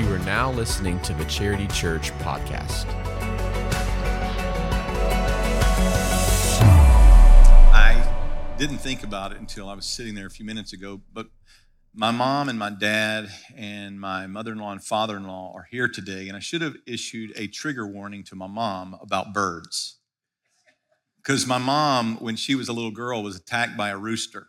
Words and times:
You 0.00 0.10
are 0.14 0.18
now 0.20 0.50
listening 0.50 0.98
to 1.00 1.12
the 1.12 1.26
Charity 1.26 1.66
Church 1.66 2.10
podcast. 2.20 2.86
I 7.70 8.54
didn't 8.56 8.78
think 8.78 9.02
about 9.02 9.32
it 9.32 9.40
until 9.40 9.68
I 9.68 9.74
was 9.74 9.84
sitting 9.84 10.14
there 10.14 10.24
a 10.24 10.30
few 10.30 10.46
minutes 10.46 10.72
ago, 10.72 11.02
but 11.12 11.26
my 11.94 12.10
mom 12.12 12.48
and 12.48 12.58
my 12.58 12.70
dad 12.70 13.28
and 13.54 14.00
my 14.00 14.26
mother 14.26 14.52
in 14.52 14.58
law 14.58 14.72
and 14.72 14.82
father 14.82 15.18
in 15.18 15.26
law 15.26 15.52
are 15.54 15.68
here 15.70 15.86
today, 15.86 16.28
and 16.28 16.34
I 16.34 16.40
should 16.40 16.62
have 16.62 16.76
issued 16.86 17.34
a 17.36 17.46
trigger 17.46 17.86
warning 17.86 18.24
to 18.24 18.34
my 18.34 18.46
mom 18.46 18.96
about 19.02 19.34
birds. 19.34 19.98
Because 21.18 21.46
my 21.46 21.58
mom, 21.58 22.16
when 22.20 22.36
she 22.36 22.54
was 22.54 22.70
a 22.70 22.72
little 22.72 22.90
girl, 22.90 23.22
was 23.22 23.36
attacked 23.36 23.76
by 23.76 23.90
a 23.90 23.98
rooster. 23.98 24.46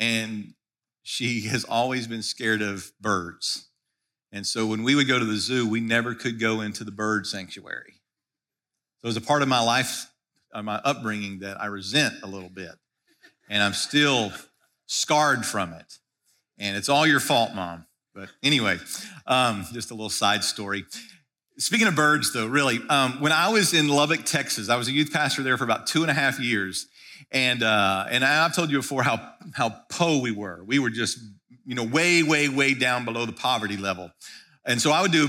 And 0.00 0.54
she 1.02 1.42
has 1.48 1.64
always 1.64 2.06
been 2.06 2.22
scared 2.22 2.62
of 2.62 2.90
birds. 3.02 3.67
And 4.32 4.46
so 4.46 4.66
when 4.66 4.82
we 4.82 4.94
would 4.94 5.08
go 5.08 5.18
to 5.18 5.24
the 5.24 5.36
zoo, 5.36 5.68
we 5.68 5.80
never 5.80 6.14
could 6.14 6.38
go 6.38 6.60
into 6.60 6.84
the 6.84 6.90
bird 6.90 7.26
sanctuary. 7.26 7.94
So 9.00 9.04
it 9.04 9.08
was 9.08 9.16
a 9.16 9.22
part 9.22 9.42
of 9.42 9.48
my 9.48 9.60
life, 9.60 10.10
of 10.52 10.64
my 10.64 10.76
upbringing 10.84 11.40
that 11.40 11.60
I 11.60 11.66
resent 11.66 12.14
a 12.22 12.26
little 12.26 12.50
bit. 12.50 12.72
And 13.48 13.62
I'm 13.62 13.72
still 13.72 14.32
scarred 14.86 15.46
from 15.46 15.72
it. 15.72 15.98
And 16.58 16.76
it's 16.76 16.88
all 16.88 17.06
your 17.06 17.20
fault, 17.20 17.54
mom. 17.54 17.86
But 18.14 18.30
anyway, 18.42 18.78
um, 19.26 19.64
just 19.72 19.90
a 19.90 19.94
little 19.94 20.10
side 20.10 20.42
story. 20.44 20.84
Speaking 21.56 21.86
of 21.86 21.94
birds, 21.94 22.32
though, 22.32 22.46
really, 22.46 22.80
um, 22.88 23.20
when 23.20 23.32
I 23.32 23.48
was 23.48 23.72
in 23.74 23.88
Lubbock, 23.88 24.24
Texas, 24.24 24.68
I 24.68 24.76
was 24.76 24.88
a 24.88 24.92
youth 24.92 25.12
pastor 25.12 25.42
there 25.42 25.56
for 25.56 25.64
about 25.64 25.86
two 25.86 26.02
and 26.02 26.10
a 26.10 26.14
half 26.14 26.38
years. 26.38 26.86
And, 27.30 27.62
uh, 27.62 28.06
and 28.10 28.24
I've 28.24 28.54
told 28.54 28.70
you 28.70 28.78
before 28.78 29.02
how, 29.02 29.34
how 29.54 29.70
po 29.90 30.20
we 30.20 30.32
were. 30.32 30.62
We 30.64 30.78
were 30.78 30.90
just, 30.90 31.18
you 31.68 31.74
know, 31.74 31.84
way, 31.84 32.22
way, 32.22 32.48
way 32.48 32.72
down 32.72 33.04
below 33.04 33.26
the 33.26 33.32
poverty 33.32 33.76
level. 33.76 34.10
And 34.64 34.80
so 34.80 34.90
I 34.90 35.02
would 35.02 35.12
do 35.12 35.28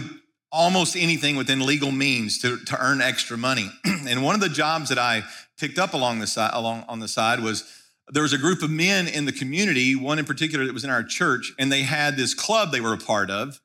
almost 0.54 0.96
anything 0.96 1.36
within 1.36 1.66
legal 1.66 1.92
means 1.92 2.40
to, 2.40 2.58
to 2.64 2.82
earn 2.82 3.02
extra 3.02 3.38
money. 3.38 3.70
and 3.86 4.24
one 4.24 4.36
of 4.36 4.42
the 4.42 4.48
jobs 4.48 4.88
that 4.88 4.98
I 4.98 5.24
picked 5.60 5.78
up 5.78 5.94
along 5.94 6.20
the 6.20 6.28
side, 6.28 6.52
along 6.54 6.86
on 6.88 7.02
the 7.02 7.10
side 7.10 7.42
was 7.42 7.70
there 8.14 8.24
was 8.24 8.32
a 8.32 8.38
group 8.38 8.64
of 8.64 8.72
men 8.72 9.10
in 9.10 9.26
the 9.26 9.34
community, 9.34 9.98
one 9.98 10.18
in 10.18 10.24
particular 10.24 10.66
that 10.66 10.74
was 10.74 10.86
in 10.86 10.90
our 10.90 11.04
church, 11.04 11.52
and 11.60 11.70
they 11.70 11.84
had 11.84 12.16
this 12.16 12.34
club 12.34 12.72
they 12.72 12.80
were 12.80 12.94
a 12.94 12.98
part 12.98 13.30
of, 13.30 13.60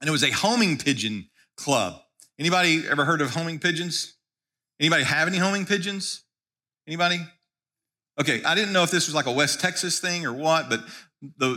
and 0.00 0.08
it 0.08 0.10
was 0.10 0.24
a 0.24 0.32
homing 0.32 0.78
pigeon 0.78 1.30
club. 1.56 1.94
Anybody 2.40 2.82
ever 2.90 3.04
heard 3.04 3.20
of 3.20 3.30
homing 3.30 3.60
pigeons? 3.60 4.16
Anybody 4.80 5.04
have 5.04 5.28
any 5.28 5.38
homing 5.38 5.64
pigeons? 5.64 6.24
Anybody? 6.88 7.20
Okay, 8.20 8.42
I 8.42 8.56
didn't 8.56 8.72
know 8.72 8.82
if 8.82 8.90
this 8.90 9.06
was 9.06 9.14
like 9.14 9.26
a 9.26 9.32
West 9.32 9.60
Texas 9.60 10.00
thing 10.00 10.26
or 10.26 10.32
what, 10.32 10.68
but 10.68 10.80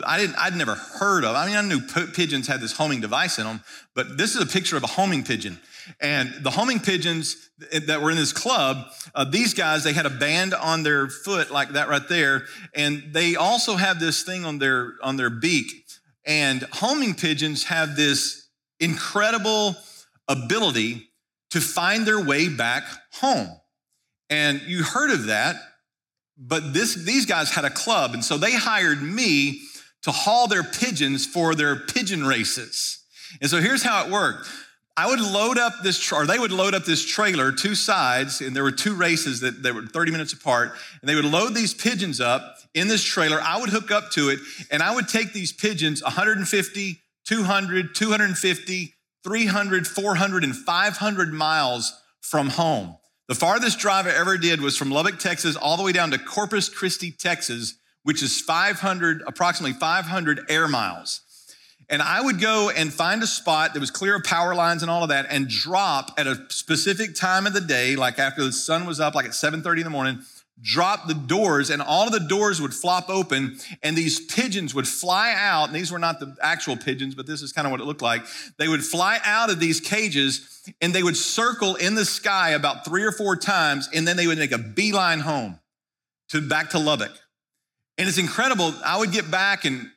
I 0.05 0.17
didn't, 0.17 0.35
I'd 0.35 0.55
never 0.55 0.75
heard 0.75 1.23
of. 1.23 1.35
I 1.35 1.45
mean, 1.45 1.55
I 1.55 1.61
knew 1.61 1.79
pigeons 2.13 2.47
had 2.47 2.59
this 2.59 2.73
homing 2.73 2.99
device 2.99 3.39
in 3.39 3.45
them, 3.45 3.61
but 3.95 4.17
this 4.17 4.35
is 4.35 4.41
a 4.41 4.45
picture 4.45 4.75
of 4.75 4.83
a 4.83 4.87
homing 4.87 5.23
pigeon. 5.23 5.59
And 6.01 6.33
the 6.41 6.51
homing 6.51 6.79
pigeons 6.79 7.49
that 7.71 8.01
were 8.01 8.11
in 8.11 8.17
this 8.17 8.33
club, 8.33 8.87
uh, 9.15 9.23
these 9.23 9.53
guys, 9.53 9.83
they 9.83 9.93
had 9.93 10.05
a 10.05 10.09
band 10.09 10.53
on 10.53 10.83
their 10.83 11.07
foot 11.07 11.51
like 11.51 11.69
that 11.69 11.89
right 11.89 12.07
there, 12.07 12.45
and 12.73 13.03
they 13.11 13.35
also 13.35 13.75
have 13.75 13.99
this 13.99 14.23
thing 14.23 14.45
on 14.45 14.59
their 14.59 14.93
on 15.01 15.17
their 15.17 15.29
beak. 15.29 15.71
And 16.25 16.63
homing 16.71 17.15
pigeons 17.15 17.65
have 17.65 17.95
this 17.95 18.47
incredible 18.79 19.75
ability 20.27 21.09
to 21.51 21.59
find 21.59 22.05
their 22.05 22.23
way 22.23 22.47
back 22.47 22.83
home. 23.13 23.49
And 24.29 24.61
you 24.61 24.83
heard 24.83 25.11
of 25.11 25.25
that 25.25 25.57
but 26.37 26.73
this, 26.73 26.95
these 26.95 27.25
guys 27.25 27.51
had 27.51 27.65
a 27.65 27.69
club, 27.69 28.13
and 28.13 28.23
so 28.23 28.37
they 28.37 28.53
hired 28.53 29.01
me 29.01 29.61
to 30.03 30.11
haul 30.11 30.47
their 30.47 30.63
pigeons 30.63 31.25
for 31.25 31.55
their 31.55 31.75
pigeon 31.75 32.25
races. 32.25 32.99
And 33.41 33.49
so 33.49 33.61
here's 33.61 33.83
how 33.83 34.05
it 34.05 34.11
worked. 34.11 34.47
I 34.95 35.07
would 35.07 35.21
load 35.21 35.57
up 35.57 35.73
this, 35.81 36.11
or 36.11 36.27
they 36.27 36.37
would 36.37 36.51
load 36.51 36.75
up 36.75 36.85
this 36.85 37.03
trailer, 37.03 37.51
two 37.51 37.73
sides, 37.73 38.41
and 38.41 38.55
there 38.55 38.63
were 38.63 38.71
two 38.71 38.95
races 38.95 39.39
that, 39.39 39.63
that 39.63 39.73
were 39.73 39.87
30 39.87 40.11
minutes 40.11 40.33
apart, 40.33 40.73
and 41.01 41.09
they 41.09 41.15
would 41.15 41.25
load 41.25 41.55
these 41.55 41.73
pigeons 41.73 42.21
up 42.21 42.57
in 42.75 42.87
this 42.87 43.03
trailer. 43.03 43.39
I 43.41 43.59
would 43.59 43.69
hook 43.69 43.89
up 43.89 44.11
to 44.11 44.29
it, 44.29 44.39
and 44.69 44.83
I 44.83 44.93
would 44.93 45.07
take 45.07 45.33
these 45.33 45.51
pigeons 45.51 46.03
150, 46.03 46.99
200, 47.25 47.95
250, 47.95 48.93
300, 49.23 49.87
400, 49.87 50.43
and 50.43 50.55
500 50.55 51.33
miles 51.33 51.99
from 52.21 52.49
home. 52.49 52.97
The 53.29 53.35
farthest 53.35 53.79
drive 53.79 54.05
I 54.05 54.11
ever 54.11 54.37
did 54.37 54.59
was 54.59 54.77
from 54.77 54.91
Lubbock, 54.91 55.17
Texas, 55.17 55.55
all 55.55 55.77
the 55.77 55.83
way 55.83 55.93
down 55.93 56.11
to 56.11 56.17
Corpus 56.17 56.67
Christi, 56.67 57.09
Texas, 57.09 57.75
which 58.03 58.21
is 58.21 58.41
500, 58.41 59.23
approximately 59.25 59.71
500 59.79 60.41
air 60.49 60.67
miles. 60.67 61.21
And 61.89 62.01
I 62.01 62.21
would 62.21 62.41
go 62.41 62.69
and 62.69 62.91
find 62.91 63.23
a 63.23 63.27
spot 63.27 63.73
that 63.73 63.79
was 63.79 63.91
clear 63.91 64.17
of 64.17 64.25
power 64.25 64.53
lines 64.53 64.81
and 64.81 64.91
all 64.91 65.03
of 65.03 65.09
that 65.09 65.27
and 65.29 65.47
drop 65.47 66.11
at 66.17 66.27
a 66.27 66.45
specific 66.49 67.15
time 67.15 67.47
of 67.47 67.53
the 67.53 67.61
day, 67.61 67.95
like 67.95 68.19
after 68.19 68.43
the 68.43 68.51
sun 68.51 68.85
was 68.85 68.99
up, 68.99 69.15
like 69.15 69.25
at 69.25 69.31
7:30 69.31 69.77
in 69.77 69.83
the 69.85 69.89
morning, 69.89 70.21
drop 70.63 71.07
the 71.07 71.13
doors 71.13 71.69
and 71.69 71.81
all 71.81 72.07
of 72.07 72.13
the 72.13 72.21
doors 72.21 72.61
would 72.61 72.73
flop 72.73 73.09
open 73.09 73.57
and 73.83 73.97
these 73.97 74.25
pigeons 74.25 74.73
would 74.73 74.87
fly 74.87 75.35
out. 75.37 75.67
And 75.67 75.75
these 75.75 75.91
were 75.91 75.99
not 75.99 76.19
the 76.19 76.35
actual 76.41 76.77
pigeons, 76.77 77.13
but 77.13 77.27
this 77.27 77.41
is 77.41 77.51
kind 77.51 77.67
of 77.67 77.71
what 77.71 77.81
it 77.81 77.83
looked 77.83 78.01
like. 78.01 78.23
They 78.57 78.69
would 78.69 78.83
fly 78.83 79.19
out 79.25 79.51
of 79.51 79.59
these 79.59 79.81
cages 79.81 80.63
and 80.81 80.93
they 80.93 81.03
would 81.03 81.17
circle 81.17 81.75
in 81.75 81.95
the 81.95 82.05
sky 82.05 82.51
about 82.51 82.85
three 82.85 83.03
or 83.03 83.11
four 83.11 83.35
times 83.35 83.89
and 83.93 84.07
then 84.07 84.15
they 84.17 84.25
would 84.25 84.37
make 84.37 84.53
a 84.53 84.57
beeline 84.57 85.19
home 85.19 85.59
to 86.29 86.41
back 86.41 86.69
to 86.71 86.79
Lubbock. 86.79 87.11
And 87.97 88.07
it's 88.07 88.17
incredible. 88.17 88.73
I 88.85 88.97
would 88.97 89.11
get 89.11 89.29
back 89.29 89.65
and 89.65 89.89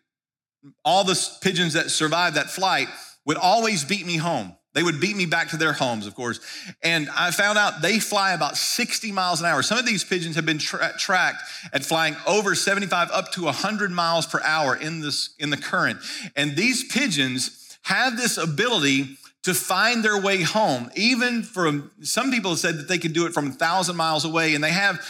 all 0.85 1.05
the 1.05 1.17
pigeons 1.41 1.75
that 1.75 1.91
survived 1.91 2.37
that 2.37 2.51
flight 2.51 2.89
would 3.25 3.37
always 3.37 3.85
beat 3.85 4.05
me 4.05 4.17
home. 4.17 4.57
They 4.77 4.83
would 4.83 5.01
beat 5.01 5.17
me 5.17 5.25
back 5.25 5.49
to 5.49 5.57
their 5.57 5.73
homes, 5.73 6.07
of 6.07 6.15
course. 6.15 6.39
And 6.83 7.09
I 7.17 7.31
found 7.31 7.57
out 7.57 7.81
they 7.81 7.99
fly 7.99 8.35
about 8.35 8.59
60 8.59 9.11
miles 9.11 9.41
an 9.41 9.47
hour. 9.47 9.63
Some 9.63 9.79
of 9.79 9.87
these 9.87 10.05
pigeons 10.05 10.37
have 10.37 10.45
been 10.45 10.59
tra- 10.59 10.93
tracked 10.99 11.43
at 11.73 11.83
flying 11.83 12.15
over 12.27 12.55
75 12.55 13.09
up 13.11 13.33
to 13.33 13.45
100 13.45 13.91
miles 13.91 14.27
per 14.27 14.39
hour 14.45 14.77
in 14.77 15.01
this 15.01 15.35
in 15.39 15.49
the 15.49 15.57
current. 15.57 16.01
And 16.37 16.57
these 16.57 16.85
pigeons 16.93 17.79
have 17.85 18.19
this 18.19 18.37
ability 18.37 19.17
to 19.45 19.55
find 19.55 20.05
their 20.05 20.21
way 20.21 20.43
home. 20.43 20.91
Even 20.95 21.43
from 21.43 21.91
some 22.03 22.31
people 22.31 22.51
have 22.51 22.61
said 22.61 22.77
that 22.77 22.87
they 22.87 22.99
could 22.99 23.15
do 23.15 23.25
it 23.25 23.33
from 23.33 23.47
a 23.47 23.53
thousand 23.53 23.97
miles 23.97 24.27
away, 24.27 24.55
and 24.55 24.63
they 24.63 24.73
have 24.73 25.01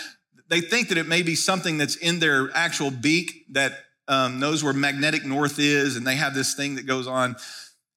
they 0.46 0.60
think 0.60 0.90
that 0.90 0.98
it 0.98 1.08
may 1.08 1.22
be 1.22 1.34
something 1.34 1.76
that's 1.76 1.96
in 1.96 2.20
their 2.20 2.50
actual 2.54 2.92
beak 2.92 3.46
that 3.50 3.72
um, 4.06 4.38
knows 4.38 4.62
where 4.62 4.72
magnetic 4.72 5.24
north 5.24 5.58
is, 5.58 5.96
and 5.96 6.06
they 6.06 6.14
have 6.14 6.34
this 6.34 6.54
thing 6.54 6.76
that 6.76 6.86
goes 6.86 7.08
on. 7.08 7.34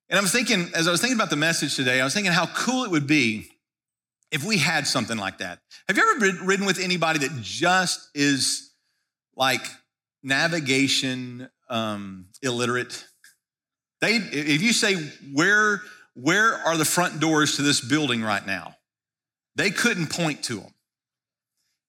And 0.09 0.17
I 0.17 0.21
was 0.21 0.31
thinking, 0.31 0.69
as 0.73 0.87
I 0.87 0.91
was 0.91 1.01
thinking 1.01 1.17
about 1.17 1.29
the 1.29 1.35
message 1.35 1.75
today, 1.75 2.01
I 2.01 2.03
was 2.03 2.13
thinking 2.13 2.31
how 2.31 2.47
cool 2.47 2.83
it 2.83 2.91
would 2.91 3.05
be 3.05 3.51
if 4.31 4.43
we 4.43 4.57
had 4.57 4.87
something 4.87 5.17
like 5.17 5.37
that. 5.37 5.59
Have 5.87 5.97
you 5.97 6.15
ever 6.15 6.45
ridden 6.45 6.65
with 6.65 6.79
anybody 6.79 7.19
that 7.19 7.41
just 7.41 8.09
is 8.15 8.71
like 9.35 9.61
navigation 10.23 11.49
um, 11.69 12.25
illiterate? 12.41 13.05
They, 14.01 14.15
if 14.15 14.61
you 14.61 14.73
say 14.73 14.95
where 15.33 15.81
where 16.15 16.55
are 16.55 16.75
the 16.75 16.85
front 16.85 17.19
doors 17.19 17.55
to 17.55 17.61
this 17.61 17.79
building 17.79 18.21
right 18.21 18.45
now, 18.45 18.75
they 19.55 19.69
couldn't 19.69 20.07
point 20.07 20.43
to 20.43 20.55
them. 20.55 20.73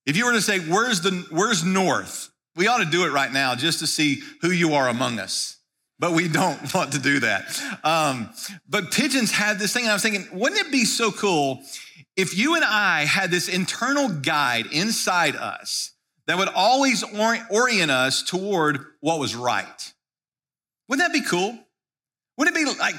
If 0.07 0.17
you 0.17 0.27
were 0.27 0.33
to 0.33 0.43
say 0.43 0.59
where's 0.59 1.01
the 1.01 1.27
where's 1.31 1.65
north, 1.65 2.31
we 2.55 2.67
ought 2.67 2.79
to 2.79 2.85
do 2.85 3.07
it 3.07 3.13
right 3.13 3.33
now 3.33 3.55
just 3.55 3.79
to 3.79 3.87
see 3.87 4.23
who 4.43 4.51
you 4.51 4.75
are 4.75 4.89
among 4.89 5.19
us 5.19 5.60
but 6.01 6.13
we 6.13 6.27
don't 6.27 6.75
want 6.75 6.93
to 6.93 6.99
do 6.99 7.21
that. 7.21 7.63
Um, 7.85 8.31
but 8.69 8.91
pigeons 8.91 9.31
had 9.31 9.61
this 9.61 9.73
thing, 9.73 9.85
and 9.85 9.91
I 9.91 9.95
was 9.95 10.03
thinking, 10.03 10.27
wouldn't 10.33 10.61
it 10.61 10.73
be 10.73 10.85
so 10.85 11.13
cool 11.13 11.63
if 12.17 12.37
you 12.37 12.57
and 12.57 12.65
I 12.65 13.05
had 13.05 13.31
this 13.31 13.49
internal 13.49 14.09
guide 14.09 14.67
inside 14.73 15.37
us 15.37 15.93
that 16.27 16.37
would 16.39 16.49
always 16.49 17.05
orient 17.51 17.91
us 17.91 18.23
toward 18.23 18.85
what 19.01 19.19
was 19.21 19.37
right? 19.37 19.93
Wouldn't 20.89 21.07
that 21.07 21.13
be 21.13 21.25
cool? 21.25 21.57
Wouldn't 22.37 22.57
it 22.57 22.75
be 22.75 22.79
like 22.79 22.95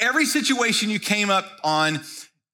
every 0.00 0.26
situation 0.26 0.90
you 0.90 1.00
came 1.00 1.30
up 1.30 1.46
on, 1.64 2.00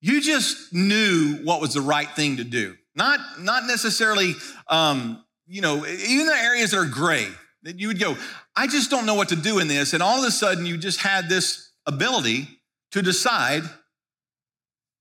you 0.01 0.21
just 0.21 0.73
knew 0.73 1.41
what 1.45 1.61
was 1.61 1.75
the 1.75 1.81
right 1.81 2.09
thing 2.09 2.37
to 2.37 2.45
do? 2.45 2.77
Not, 2.95 3.21
not 3.41 3.67
necessarily, 3.67 4.35
um, 4.69 5.25
you 5.47 5.61
know, 5.61 5.85
even 5.87 6.27
the 6.27 6.37
areas 6.37 6.71
that 6.71 6.79
are 6.79 6.87
gray, 6.87 7.29
that 7.69 7.79
you 7.79 7.89
would 7.89 8.01
go, 8.01 8.17
I 8.57 8.67
just 8.67 8.91
don't 8.91 9.05
know 9.05 9.15
what 9.15 9.29
to 9.29 9.37
do 9.37 9.59
in 9.59 9.69
this. 9.69 9.93
And 9.93 10.03
all 10.03 10.23
of 10.23 10.27
a 10.27 10.31
sudden, 10.31 10.65
you 10.65 10.79
just 10.79 11.01
had 11.01 11.29
this 11.29 11.71
ability 11.85 12.49
to 12.93 13.03
decide 13.03 13.63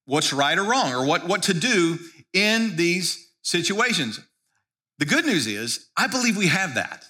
what's 0.03 0.33
right 0.33 0.57
or 0.57 0.65
wrong 0.65 0.91
or 0.91 1.05
what, 1.05 1.25
what 1.25 1.43
to 1.43 1.53
do 1.53 1.97
in 2.33 2.75
these 2.75 3.31
situations. 3.41 4.19
The 4.97 5.05
good 5.05 5.25
news 5.25 5.47
is, 5.47 5.87
I 5.95 6.07
believe 6.07 6.35
we 6.35 6.47
have 6.47 6.75
that. 6.75 7.05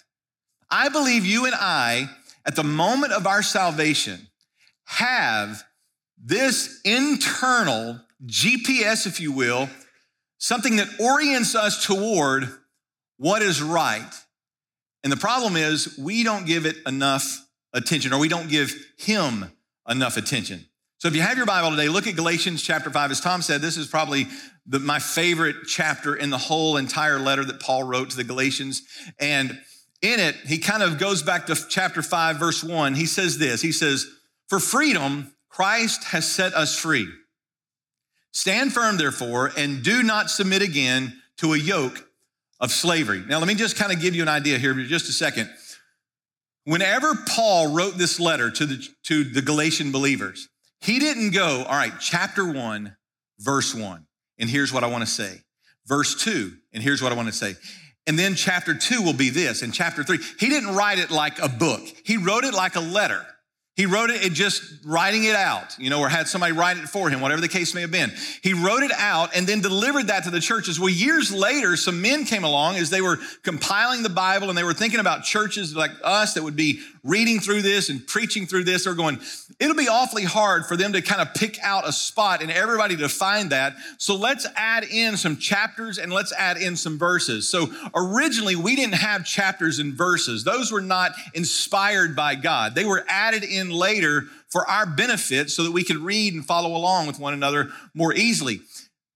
I 0.70 0.90
believe 0.90 1.26
you 1.26 1.48
and 1.48 1.56
I, 1.56 2.08
at 2.46 2.56
the 2.56 2.64
moment 2.64 3.14
of 3.14 3.26
our 3.26 3.42
salvation, 3.42 4.28
have 4.84 5.64
this 6.24 6.82
internal 6.86 8.00
GPS, 8.28 9.08
if 9.08 9.20
you 9.20 9.32
will, 9.32 9.70
something 10.38 10.76
that 10.76 11.00
orients 11.00 11.56
us 11.56 11.84
toward 11.84 12.48
what 13.18 13.42
is 13.42 13.60
right 13.60 14.08
and 15.08 15.12
the 15.14 15.16
problem 15.16 15.56
is, 15.56 15.98
we 15.98 16.22
don't 16.26 16.46
give 16.46 16.66
it 16.66 16.76
enough 16.86 17.48
attention, 17.72 18.12
or 18.12 18.20
we 18.20 18.28
don't 18.28 18.50
give 18.50 18.76
him 18.98 19.50
enough 19.88 20.18
attention. 20.18 20.66
So 20.98 21.08
if 21.08 21.16
you 21.16 21.22
have 21.22 21.38
your 21.38 21.46
Bible 21.46 21.70
today, 21.70 21.88
look 21.88 22.08
at 22.08 22.18
Galatians 22.18 22.62
chapter 22.62 22.90
5. 22.90 23.12
As 23.12 23.22
Tom 23.22 23.42
said, 23.42 23.62
this 23.62 23.78
is 23.78 23.88
probably 23.88 24.28
the, 24.66 24.80
my 24.80 25.00
favorite 25.00 25.56
chapter 25.66 26.14
in 26.14 26.30
the 26.30 26.38
whole 26.38 26.76
entire 26.76 27.20
letter 27.20 27.46
that 27.46 27.62
Paul 27.62 27.84
wrote 27.84 28.10
to 28.10 28.18
the 28.18 28.26
Galatians. 28.26 28.82
And 29.18 29.52
in 30.02 30.20
it, 30.20 30.36
he 30.46 30.58
kind 30.58 30.84
of 30.84 30.98
goes 30.98 31.24
back 31.24 31.46
to 31.46 31.56
chapter 31.70 32.02
5, 32.02 32.36
verse 32.36 32.62
1. 32.62 32.96
He 32.96 33.06
says 33.06 33.38
this 33.38 33.62
He 33.62 33.72
says, 33.72 34.08
For 34.50 34.60
freedom, 34.60 35.34
Christ 35.48 36.04
has 36.04 36.30
set 36.30 36.54
us 36.54 36.78
free. 36.78 37.08
Stand 38.34 38.74
firm, 38.74 38.98
therefore, 38.98 39.54
and 39.56 39.84
do 39.84 40.04
not 40.04 40.30
submit 40.30 40.62
again 40.62 41.22
to 41.38 41.54
a 41.54 41.58
yoke 41.58 42.07
of 42.60 42.72
slavery. 42.72 43.24
Now, 43.28 43.40
let 43.40 43.48
me 43.48 43.56
just 43.56 43.76
kind 43.76 43.92
of 43.92 44.02
give 44.02 44.16
you 44.16 44.22
an 44.22 44.30
idea 44.30 44.58
here 44.58 44.74
just 44.74 45.10
a 45.10 45.14
second. 45.14 45.50
Whenever 46.64 47.14
Paul 47.28 47.74
wrote 47.74 47.98
this 47.98 48.20
letter 48.20 48.52
to 48.52 48.66
the, 48.66 48.86
to 49.04 49.24
the 49.24 49.42
Galatian 49.42 49.92
believers, 49.92 50.50
he 50.82 51.00
didn't 51.00 51.32
go, 51.32 51.64
all 51.68 51.78
right, 51.78 51.94
chapter 52.00 52.52
one, 52.52 52.98
verse 53.40 53.74
one, 53.74 54.06
and 54.38 54.50
here's 54.50 54.74
what 54.74 54.84
I 54.84 54.88
want 54.88 55.02
to 55.06 55.10
say. 55.10 55.42
Verse 55.86 56.22
two, 56.22 56.54
and 56.74 56.84
here's 56.84 57.02
what 57.02 57.12
I 57.12 57.16
want 57.16 57.30
to 57.30 57.34
say. 57.34 57.56
And 58.06 58.20
then 58.20 58.36
chapter 58.36 58.74
two 58.74 59.02
will 59.02 59.14
be 59.14 59.30
this, 59.30 59.62
and 59.62 59.74
chapter 59.74 60.04
three. 60.04 60.20
He 60.40 60.50
didn't 60.50 60.76
write 60.76 61.00
it 61.00 61.12
like 61.12 61.40
a 61.40 61.50
book, 61.50 61.82
he 62.04 62.18
wrote 62.18 62.44
it 62.44 62.54
like 62.54 62.76
a 62.76 62.82
letter. 62.82 63.26
He 63.78 63.86
wrote 63.86 64.10
it 64.10 64.34
just 64.34 64.64
writing 64.84 65.26
it 65.26 65.36
out, 65.36 65.78
you 65.78 65.92
know, 65.92 66.00
or 66.00 66.10
had 66.10 66.28
somebody 66.28 66.52
write 66.52 66.78
it 66.78 66.90
for 66.90 67.12
him, 67.12 67.22
whatever 67.22 67.42
the 67.42 67.48
case 67.48 67.76
may 67.76 67.82
have 67.82 67.92
been. 67.92 68.12
He 68.42 68.54
wrote 68.54 68.82
it 68.82 68.92
out 68.92 69.36
and 69.36 69.46
then 69.46 69.62
delivered 69.62 70.08
that 70.08 70.24
to 70.24 70.32
the 70.32 70.40
churches. 70.40 70.80
Well, 70.80 70.90
years 70.90 71.32
later, 71.32 71.78
some 71.78 72.02
men 72.02 72.26
came 72.26 72.44
along 72.44 72.78
as 72.78 72.90
they 72.90 73.02
were 73.02 73.20
compiling 73.44 74.02
the 74.02 74.10
Bible 74.10 74.50
and 74.50 74.58
they 74.58 74.64
were 74.64 74.74
thinking 74.74 75.00
about 75.00 75.24
churches 75.24 75.76
like 75.76 75.92
us 76.04 76.34
that 76.34 76.44
would 76.44 76.56
be 76.56 76.82
reading 77.04 77.40
through 77.40 77.62
this 77.62 77.90
and 77.90 78.06
preaching 78.06 78.48
through 78.48 78.64
this. 78.64 78.84
They're 78.84 78.96
going, 78.96 79.20
it'll 79.60 79.76
be 79.76 79.88
awfully 79.88 80.24
hard 80.24 80.66
for 80.66 80.76
them 80.76 80.94
to 80.94 81.02
kind 81.02 81.22
of 81.22 81.34
pick 81.34 81.58
out 81.64 81.88
a 81.88 81.92
spot 81.92 82.42
and 82.42 82.52
everybody 82.52 82.98
to 82.98 83.08
find 83.08 83.52
that. 83.52 83.76
So 83.98 84.16
let's 84.16 84.48
add 84.56 84.84
in 84.86 85.18
some 85.18 85.38
chapters 85.38 86.00
and 86.00 86.12
let's 86.12 86.34
add 86.34 86.58
in 86.58 86.76
some 86.76 86.98
verses. 86.98 87.48
So 87.48 87.68
originally, 87.96 88.56
we 88.56 88.76
didn't 88.76 88.96
have 88.96 89.24
chapters 89.24 89.80
and 89.80 89.94
verses, 89.94 90.44
those 90.44 90.72
were 90.72 90.82
not 90.82 91.12
inspired 91.34 92.16
by 92.16 92.36
God, 92.36 92.76
they 92.76 92.86
were 92.86 93.06
added 93.08 93.44
in 93.44 93.67
in 93.68 93.74
later 93.74 94.24
for 94.50 94.68
our 94.70 94.86
benefit 94.86 95.50
so 95.50 95.64
that 95.64 95.72
we 95.72 95.84
could 95.84 95.98
read 95.98 96.34
and 96.34 96.46
follow 96.46 96.76
along 96.76 97.08
with 97.08 97.20
one 97.20 97.34
another 97.34 97.70
more 97.94 98.14
easily. 98.14 98.60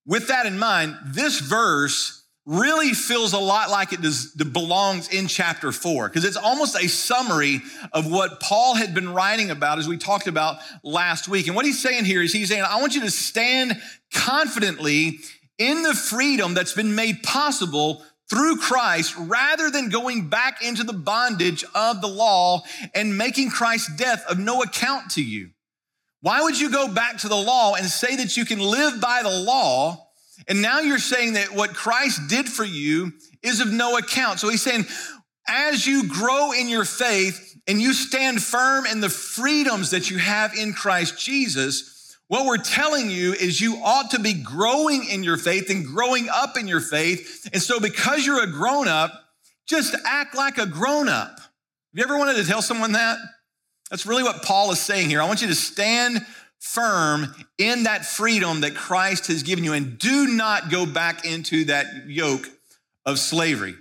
With 0.05 0.27
that 0.27 0.45
in 0.45 0.59
mind, 0.59 0.97
this 1.05 1.39
verse 1.39 2.17
really 2.45 2.93
feels 2.93 3.33
a 3.33 3.39
lot 3.39 3.69
like 3.69 3.93
it 3.93 4.01
belongs 4.51 5.07
in 5.09 5.27
chapter 5.27 5.71
four, 5.71 6.09
because 6.09 6.25
it's 6.25 6.35
almost 6.35 6.75
a 6.75 6.87
summary 6.87 7.61
of 7.93 8.11
what 8.11 8.39
Paul 8.39 8.73
had 8.73 8.95
been 8.95 9.13
writing 9.13 9.51
about 9.51 9.77
as 9.77 9.87
we 9.87 9.97
talked 9.97 10.27
about 10.27 10.57
last 10.83 11.27
week. 11.27 11.45
And 11.45 11.55
what 11.55 11.65
he's 11.65 11.81
saying 11.81 12.05
here 12.05 12.21
is 12.21 12.33
he's 12.33 12.49
saying, 12.49 12.63
I 12.63 12.81
want 12.81 12.95
you 12.95 13.01
to 13.01 13.11
stand 13.11 13.79
confidently 14.11 15.19
in 15.59 15.83
the 15.83 15.93
freedom 15.93 16.55
that's 16.55 16.73
been 16.73 16.95
made 16.95 17.21
possible 17.21 18.03
through 18.31 18.55
Christ 18.57 19.13
rather 19.17 19.69
than 19.69 19.89
going 19.89 20.29
back 20.29 20.63
into 20.63 20.85
the 20.85 20.93
bondage 20.93 21.65
of 21.75 21.99
the 21.99 22.07
law 22.07 22.63
and 22.95 23.17
making 23.17 23.49
Christ's 23.49 23.93
death 23.97 24.23
of 24.29 24.39
no 24.39 24.61
account 24.63 25.11
to 25.11 25.21
you. 25.21 25.49
Why 26.21 26.41
would 26.41 26.57
you 26.57 26.71
go 26.71 26.87
back 26.87 27.17
to 27.19 27.27
the 27.27 27.35
law 27.35 27.75
and 27.75 27.85
say 27.85 28.15
that 28.15 28.37
you 28.37 28.45
can 28.45 28.59
live 28.59 29.01
by 29.01 29.19
the 29.21 29.29
law? 29.29 30.07
And 30.47 30.61
now 30.61 30.79
you're 30.79 30.97
saying 30.97 31.33
that 31.33 31.53
what 31.53 31.73
Christ 31.73 32.29
did 32.29 32.47
for 32.47 32.63
you 32.63 33.11
is 33.43 33.59
of 33.59 33.69
no 33.69 33.97
account. 33.97 34.39
So 34.39 34.47
he's 34.47 34.61
saying, 34.61 34.85
as 35.49 35.85
you 35.85 36.07
grow 36.07 36.53
in 36.53 36.69
your 36.69 36.85
faith 36.85 37.59
and 37.67 37.81
you 37.81 37.91
stand 37.91 38.41
firm 38.41 38.85
in 38.85 39.01
the 39.01 39.09
freedoms 39.09 39.91
that 39.91 40.09
you 40.09 40.19
have 40.19 40.55
in 40.55 40.71
Christ 40.71 41.19
Jesus, 41.19 41.90
what 42.31 42.45
we're 42.45 42.55
telling 42.55 43.11
you 43.11 43.33
is 43.33 43.59
you 43.59 43.75
ought 43.83 44.11
to 44.11 44.19
be 44.19 44.31
growing 44.31 45.03
in 45.03 45.21
your 45.21 45.35
faith 45.35 45.69
and 45.69 45.85
growing 45.85 46.29
up 46.33 46.57
in 46.57 46.65
your 46.65 46.79
faith. 46.79 47.49
And 47.51 47.61
so, 47.61 47.77
because 47.77 48.25
you're 48.25 48.41
a 48.41 48.49
grown 48.49 48.87
up, 48.87 49.11
just 49.67 49.97
act 50.05 50.33
like 50.33 50.57
a 50.57 50.65
grown 50.65 51.09
up. 51.09 51.39
Have 51.39 51.49
you 51.91 52.03
ever 52.05 52.17
wanted 52.17 52.37
to 52.37 52.45
tell 52.45 52.61
someone 52.61 52.93
that? 52.93 53.17
That's 53.89 54.05
really 54.05 54.23
what 54.23 54.43
Paul 54.43 54.71
is 54.71 54.79
saying 54.79 55.09
here. 55.09 55.21
I 55.21 55.25
want 55.27 55.41
you 55.41 55.49
to 55.49 55.55
stand 55.55 56.25
firm 56.57 57.35
in 57.57 57.83
that 57.83 58.05
freedom 58.05 58.61
that 58.61 58.75
Christ 58.75 59.27
has 59.27 59.43
given 59.43 59.65
you 59.65 59.73
and 59.73 59.99
do 59.99 60.27
not 60.27 60.71
go 60.71 60.85
back 60.85 61.25
into 61.25 61.65
that 61.65 62.07
yoke 62.07 62.47
of 63.05 63.19
slavery. 63.19 63.75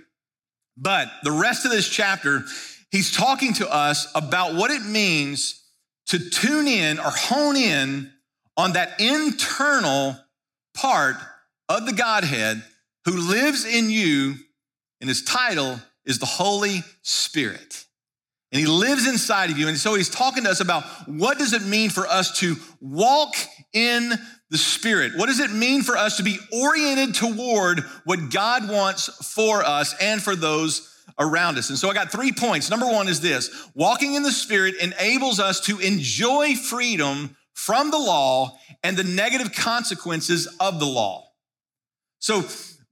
But 0.75 1.09
the 1.23 1.31
rest 1.31 1.63
of 1.63 1.71
this 1.71 1.87
chapter, 1.87 2.43
he's 2.89 3.15
talking 3.15 3.53
to 3.53 3.73
us 3.73 4.11
about 4.13 4.55
what 4.55 4.71
it 4.71 4.83
means 4.83 5.63
to 6.07 6.19
tune 6.19 6.67
in 6.67 6.99
or 6.99 7.11
hone 7.11 7.55
in 7.55 8.10
on 8.57 8.73
that 8.73 8.99
internal 8.99 10.17
part 10.73 11.15
of 11.69 11.85
the 11.85 11.93
Godhead 11.93 12.63
who 13.05 13.17
lives 13.17 13.65
in 13.65 13.89
you, 13.89 14.35
and 14.99 15.09
his 15.09 15.23
title 15.23 15.79
is 16.05 16.19
the 16.19 16.25
Holy 16.25 16.83
Spirit. 17.01 17.85
And 18.51 18.59
he 18.59 18.67
lives 18.67 19.07
inside 19.07 19.49
of 19.49 19.57
you. 19.57 19.69
And 19.69 19.77
so 19.77 19.95
he's 19.95 20.09
talking 20.09 20.43
to 20.43 20.49
us 20.49 20.59
about 20.59 20.83
what 21.07 21.37
does 21.37 21.53
it 21.53 21.63
mean 21.63 21.89
for 21.89 22.05
us 22.05 22.39
to 22.39 22.57
walk 22.81 23.33
in 23.71 24.11
the 24.49 24.57
Spirit? 24.57 25.13
What 25.15 25.27
does 25.27 25.39
it 25.39 25.51
mean 25.51 25.83
for 25.83 25.95
us 25.95 26.17
to 26.17 26.23
be 26.23 26.37
oriented 26.51 27.15
toward 27.15 27.79
what 28.03 28.29
God 28.29 28.69
wants 28.69 29.07
for 29.33 29.63
us 29.63 29.95
and 30.01 30.21
for 30.21 30.35
those 30.35 30.87
around 31.17 31.57
us? 31.57 31.69
And 31.69 31.79
so 31.79 31.89
I 31.89 31.93
got 31.93 32.11
three 32.11 32.33
points. 32.33 32.69
Number 32.69 32.87
one 32.87 33.07
is 33.07 33.21
this 33.21 33.69
walking 33.73 34.15
in 34.15 34.23
the 34.23 34.31
Spirit 34.31 34.75
enables 34.81 35.39
us 35.39 35.61
to 35.61 35.79
enjoy 35.79 36.55
freedom 36.55 37.37
from 37.53 37.91
the 37.91 37.97
law 37.97 38.57
and 38.83 38.97
the 38.97 39.03
negative 39.03 39.53
consequences 39.53 40.47
of 40.59 40.79
the 40.79 40.85
law. 40.85 41.27
So 42.19 42.43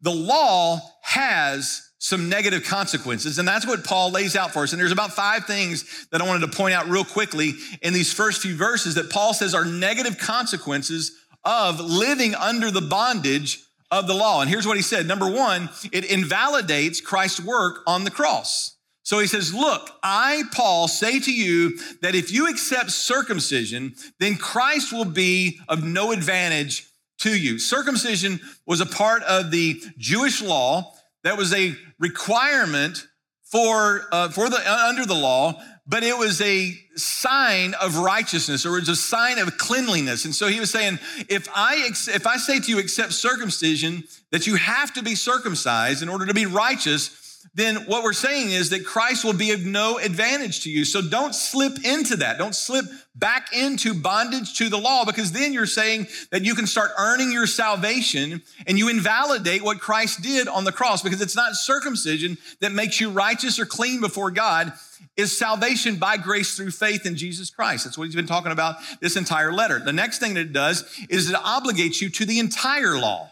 the 0.02 0.12
law 0.12 0.80
has 1.02 1.86
some 2.00 2.30
negative 2.30 2.64
consequences, 2.64 3.40
and 3.40 3.48
that's 3.48 3.68
what 3.68 3.84
Paul 3.84 4.12
lays 4.12 4.36
out 4.36 4.52
for 4.52 4.64
us. 4.64 4.72
And 4.72 4.80
there's 4.80 4.92
about 4.92 5.12
five 5.12 5.46
things 5.46 6.08
that 6.12 6.22
I 6.22 6.28
wanted 6.28 6.50
to 6.50 6.58
point 6.58 6.74
out 6.74 6.88
real 6.88 7.04
quickly 7.04 7.54
in 7.82 7.94
these 7.94 8.14
first 8.14 8.42
few 8.42 8.56
verses 8.56 8.96
that 8.96 9.10
Paul 9.10 9.34
says 9.34 9.54
are 9.54 9.66
negative 9.66 10.18
consequences 10.18 11.12
of 11.44 11.80
living 11.80 12.36
under 12.36 12.72
the 12.72 12.82
bondage 12.82 13.60
of 13.92 14.08
the 14.08 14.14
law. 14.14 14.42
And 14.42 14.50
here's 14.50 14.68
what 14.68 14.78
he 14.78 14.84
said. 14.84 15.08
Number 15.08 15.30
one, 15.30 15.70
it 15.92 16.06
invalidates 16.06 17.02
Christ's 17.02 17.42
work 17.42 17.82
on 17.86 18.04
the 18.04 18.12
cross. 18.12 18.78
So 19.10 19.18
he 19.18 19.26
says, 19.26 19.56
Look, 19.56 19.90
I, 20.04 20.44
Paul, 20.52 20.88
say 20.88 21.20
to 21.20 21.34
you 21.34 21.80
that 22.04 22.14
if 22.14 22.32
you 22.32 22.48
accept 22.48 22.92
circumcision, 22.92 23.96
then 24.20 24.36
Christ 24.36 24.94
will 24.94 25.04
be 25.04 25.60
of 25.68 25.84
no 25.84 26.12
advantage 26.12 26.86
to 27.22 27.36
you. 27.36 27.58
Circumcision 27.58 28.40
was 28.68 28.82
a 28.82 28.86
part 28.86 29.24
of 29.24 29.50
the 29.50 29.82
Jewish 29.98 30.44
law 30.44 30.94
that 31.24 31.38
was 31.38 31.56
a 31.56 31.76
requirement 31.98 33.08
for, 33.42 34.08
uh, 34.12 34.30
for 34.30 34.48
the, 34.48 34.58
uh, 34.58 34.88
under 34.90 35.08
the 35.08 35.16
law, 35.16 35.60
but 35.88 36.04
it 36.04 36.16
was 36.16 36.40
a 36.42 36.78
sign 36.96 37.74
of 37.82 37.98
righteousness 37.98 38.64
or 38.64 38.78
it's 38.78 38.90
a 38.90 38.96
sign 38.96 39.40
of 39.40 39.58
cleanliness. 39.58 40.26
And 40.26 40.36
so 40.36 40.46
he 40.46 40.60
was 40.60 40.70
saying, 40.70 41.00
if 41.28 41.48
I, 41.56 41.90
if 42.14 42.28
I 42.28 42.38
say 42.38 42.60
to 42.60 42.72
you, 42.72 42.78
accept 42.78 43.14
circumcision, 43.14 44.04
that 44.32 44.46
you 44.46 44.54
have 44.58 44.94
to 44.94 45.02
be 45.02 45.16
circumcised 45.16 46.04
in 46.04 46.10
order 46.10 46.28
to 46.28 46.34
be 46.36 46.46
righteous, 46.46 47.29
then 47.54 47.78
what 47.88 48.04
we're 48.04 48.14
saying 48.14 48.52
is 48.52 48.70
that 48.70 48.86
Christ 48.86 49.24
will 49.24 49.34
be 49.34 49.52
of 49.52 49.66
no 49.66 49.98
advantage 49.98 50.64
to 50.64 50.70
you. 50.70 50.86
So 50.86 51.02
don't 51.02 51.34
slip 51.34 51.84
into 51.84 52.18
that. 52.18 52.38
Don't 52.38 52.56
slip 52.56 52.86
back 53.16 53.54
into 53.54 53.94
bondage 53.94 54.58
to 54.58 54.70
the 54.70 54.78
law 54.78 55.04
because 55.06 55.32
then 55.32 55.52
you're 55.54 55.66
saying 55.66 56.08
that 56.32 56.44
you 56.44 56.54
can 56.54 56.68
start 56.68 56.92
earning 56.98 57.32
your 57.32 57.48
salvation 57.48 58.42
and 58.68 58.78
you 58.78 58.90
invalidate 58.90 59.62
what 59.62 59.80
Christ 59.80 60.22
did 60.22 60.48
on 60.48 60.64
the 60.64 60.72
cross 60.72 61.02
because 61.02 61.22
it's 61.22 61.36
not 61.36 61.56
circumcision 61.56 62.38
that 62.62 62.72
makes 62.72 63.00
you 63.00 63.10
righteous 63.10 63.60
or 63.60 63.66
clean 63.66 64.00
before 64.00 64.32
God. 64.32 64.74
Is 65.16 65.38
salvation 65.38 65.98
by 65.98 66.16
grace 66.16 66.56
through 66.56 66.72
faith 66.72 67.06
in 67.06 67.18
Jesus 67.18 67.50
Christ. 67.50 67.84
That's 67.84 67.98
what 67.98 68.06
he's 68.06 68.16
been 68.16 68.26
talking 68.26 68.54
about 68.54 68.78
this 69.02 69.18
entire 69.18 69.52
letter. 69.52 69.80
The 69.80 69.92
next 69.92 70.20
thing 70.20 70.34
that 70.36 70.42
it 70.42 70.54
does 70.54 70.84
is 71.10 71.30
it 71.30 71.36
obligates 71.36 72.00
you 72.00 72.10
to 72.10 72.26
the 72.26 72.40
entire 72.40 72.98
law. 72.98 73.30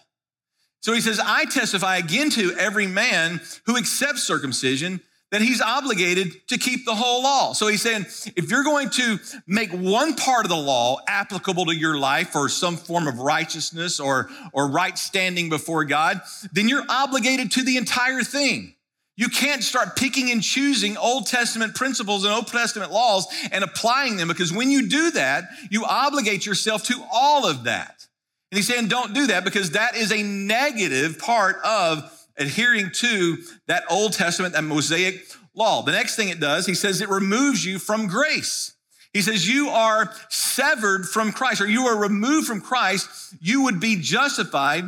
So 0.81 0.93
he 0.93 1.01
says, 1.01 1.19
I 1.23 1.45
testify 1.45 1.97
again 1.97 2.29
to 2.31 2.53
every 2.57 2.87
man 2.87 3.41
who 3.65 3.77
accepts 3.77 4.23
circumcision 4.23 5.01
that 5.31 5.41
he's 5.41 5.61
obligated 5.61 6.47
to 6.47 6.57
keep 6.57 6.85
the 6.85 6.95
whole 6.95 7.23
law. 7.23 7.51
So 7.51 7.67
he's 7.67 7.81
saying, 7.81 8.05
if 8.37 8.49
you're 8.49 8.63
going 8.63 8.89
to 8.91 9.19
make 9.45 9.71
one 9.71 10.15
part 10.15 10.45
of 10.45 10.49
the 10.49 10.55
law 10.55 10.99
applicable 11.07 11.65
to 11.65 11.75
your 11.75 11.97
life 11.97 12.35
or 12.35 12.47
some 12.47 12.77
form 12.77 13.07
of 13.07 13.19
righteousness 13.19 13.99
or, 13.99 14.29
or 14.53 14.69
right 14.69 14.97
standing 14.97 15.49
before 15.49 15.83
God, 15.83 16.21
then 16.53 16.69
you're 16.69 16.85
obligated 16.87 17.51
to 17.53 17.63
the 17.63 17.75
entire 17.75 18.23
thing. 18.23 18.73
You 19.17 19.29
can't 19.29 19.63
start 19.63 19.97
picking 19.97 20.31
and 20.31 20.41
choosing 20.43 20.95
Old 20.95 21.25
Testament 21.25 21.75
principles 21.75 22.23
and 22.23 22.31
Old 22.31 22.47
Testament 22.47 22.91
laws 22.93 23.27
and 23.51 23.63
applying 23.63 24.15
them 24.15 24.27
because 24.27 24.53
when 24.53 24.69
you 24.69 24.87
do 24.87 25.11
that, 25.11 25.45
you 25.71 25.83
obligate 25.83 26.45
yourself 26.45 26.83
to 26.83 27.03
all 27.11 27.45
of 27.45 27.65
that. 27.65 28.06
And 28.51 28.57
he's 28.57 28.67
saying, 28.67 28.87
don't 28.87 29.13
do 29.13 29.27
that 29.27 29.43
because 29.43 29.71
that 29.71 29.95
is 29.95 30.11
a 30.11 30.23
negative 30.23 31.19
part 31.19 31.57
of 31.65 32.11
adhering 32.37 32.91
to 32.93 33.37
that 33.67 33.83
Old 33.89 34.13
Testament, 34.13 34.53
that 34.53 34.63
Mosaic 34.63 35.25
law. 35.53 35.81
The 35.81 35.91
next 35.91 36.15
thing 36.15 36.29
it 36.29 36.39
does, 36.39 36.65
he 36.65 36.73
says 36.75 37.01
it 37.01 37.09
removes 37.09 37.65
you 37.65 37.79
from 37.79 38.07
grace. 38.07 38.73
He 39.13 39.21
says, 39.21 39.47
You 39.47 39.69
are 39.69 40.13
severed 40.29 41.07
from 41.07 41.31
Christ, 41.31 41.59
or 41.59 41.67
you 41.67 41.87
are 41.87 41.99
removed 41.99 42.47
from 42.47 42.61
Christ. 42.61 43.35
You 43.41 43.63
would 43.63 43.79
be 43.79 43.97
justified. 43.99 44.85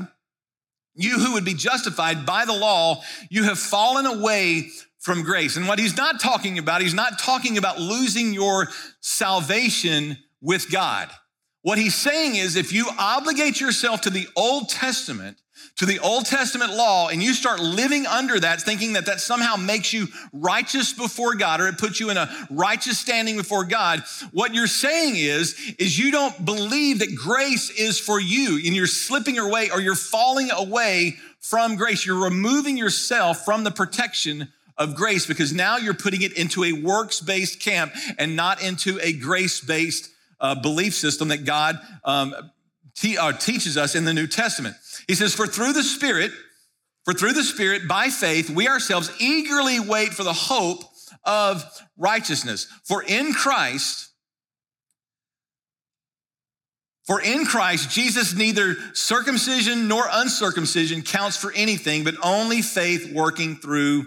You 0.96 1.18
who 1.18 1.34
would 1.34 1.46
be 1.46 1.54
justified 1.54 2.26
by 2.26 2.46
the 2.46 2.54
law, 2.54 3.02
you 3.30 3.46
have 3.46 3.58
fallen 3.58 4.06
away 4.06 4.70
from 5.00 5.24
grace. 5.24 5.56
And 5.56 5.68
what 5.68 5.80
he's 5.80 5.96
not 5.96 6.20
talking 6.20 6.58
about, 6.60 6.82
he's 6.82 6.94
not 6.94 7.20
talking 7.20 7.58
about 7.58 7.80
losing 7.80 8.34
your 8.34 8.68
salvation 9.00 10.18
with 10.42 10.70
God. 10.70 11.10
What 11.62 11.78
he's 11.78 11.96
saying 11.96 12.36
is 12.36 12.56
if 12.56 12.72
you 12.72 12.88
obligate 12.98 13.60
yourself 13.60 14.02
to 14.02 14.10
the 14.10 14.28
Old 14.36 14.70
Testament, 14.70 15.38
to 15.76 15.86
the 15.86 16.00
Old 16.00 16.26
Testament 16.26 16.74
law, 16.74 17.10
and 17.10 17.22
you 17.22 17.34
start 17.34 17.60
living 17.60 18.06
under 18.06 18.40
that, 18.40 18.62
thinking 18.62 18.94
that 18.94 19.08
that 19.08 19.20
somehow 19.20 19.58
makes 19.58 19.92
you 19.92 20.08
righteous 20.32 20.94
before 20.94 21.36
God 21.36 21.60
or 21.60 21.68
it 21.68 21.78
puts 21.78 22.00
you 22.00 22.10
in 22.10 22.18
a 22.18 22.30
righteous 22.50 22.98
standing 22.98 23.36
before 23.36 23.66
God, 23.66 24.04
what 24.32 24.54
you're 24.54 24.68
saying 24.68 25.16
is, 25.18 25.76
is 25.78 26.00
you 26.00 26.12
don't 26.12 26.46
believe 26.46 27.00
that 27.00 27.14
grace 27.16 27.70
is 27.72 28.00
for 28.00 28.22
you 28.22 28.56
and 28.66 28.76
you're 28.76 28.88
slipping 28.88 29.38
away 29.38 29.70
or 29.70 29.82
you're 29.82 29.96
falling 29.96 30.52
away 30.52 31.18
from 31.40 31.76
grace. 31.76 32.06
You're 32.06 32.24
removing 32.24 32.78
yourself 32.78 33.44
from 33.44 33.66
the 33.66 33.72
protection 33.72 34.48
of 34.78 34.96
grace 34.96 35.26
because 35.26 35.54
now 35.54 35.76
you're 35.76 35.94
putting 35.94 36.22
it 36.22 36.34
into 36.34 36.64
a 36.64 36.72
works 36.72 37.20
based 37.20 37.60
camp 37.60 37.94
and 38.18 38.38
not 38.38 38.64
into 38.64 38.98
a 39.02 39.12
grace 39.12 39.60
based 39.60 40.10
uh, 40.40 40.56
belief 40.56 40.94
system 40.94 41.30
that 41.30 41.46
God 41.46 41.80
um, 42.04 42.36
te- 42.96 43.18
uh, 43.18 43.34
teaches 43.34 43.78
us 43.78 43.96
in 43.96 44.06
the 44.06 44.14
New 44.14 44.28
Testament. 44.28 44.76
He 45.08 45.16
says, 45.16 45.34
For 45.34 45.48
through 45.48 45.74
the 45.74 45.84
Spirit, 45.84 46.32
for 47.06 47.14
through 47.14 47.34
the 47.34 47.44
Spirit, 47.44 47.88
by 47.88 48.10
faith, 48.10 48.50
we 48.50 48.68
ourselves 48.68 49.12
eagerly 49.20 49.80
wait 49.80 50.10
for 50.10 50.24
the 50.24 50.34
hope 50.34 50.84
of 51.24 51.64
righteousness. 51.98 52.68
For 52.86 53.04
in 53.04 53.34
Christ, 53.34 54.10
for 57.06 57.20
in 57.20 57.46
Christ, 57.46 57.90
Jesus 57.90 58.36
neither 58.36 58.76
circumcision 58.94 59.88
nor 59.88 60.06
uncircumcision 60.12 61.02
counts 61.02 61.38
for 61.38 61.52
anything, 61.54 62.04
but 62.04 62.14
only 62.22 62.62
faith 62.62 63.12
working 63.12 63.56
through 63.56 64.06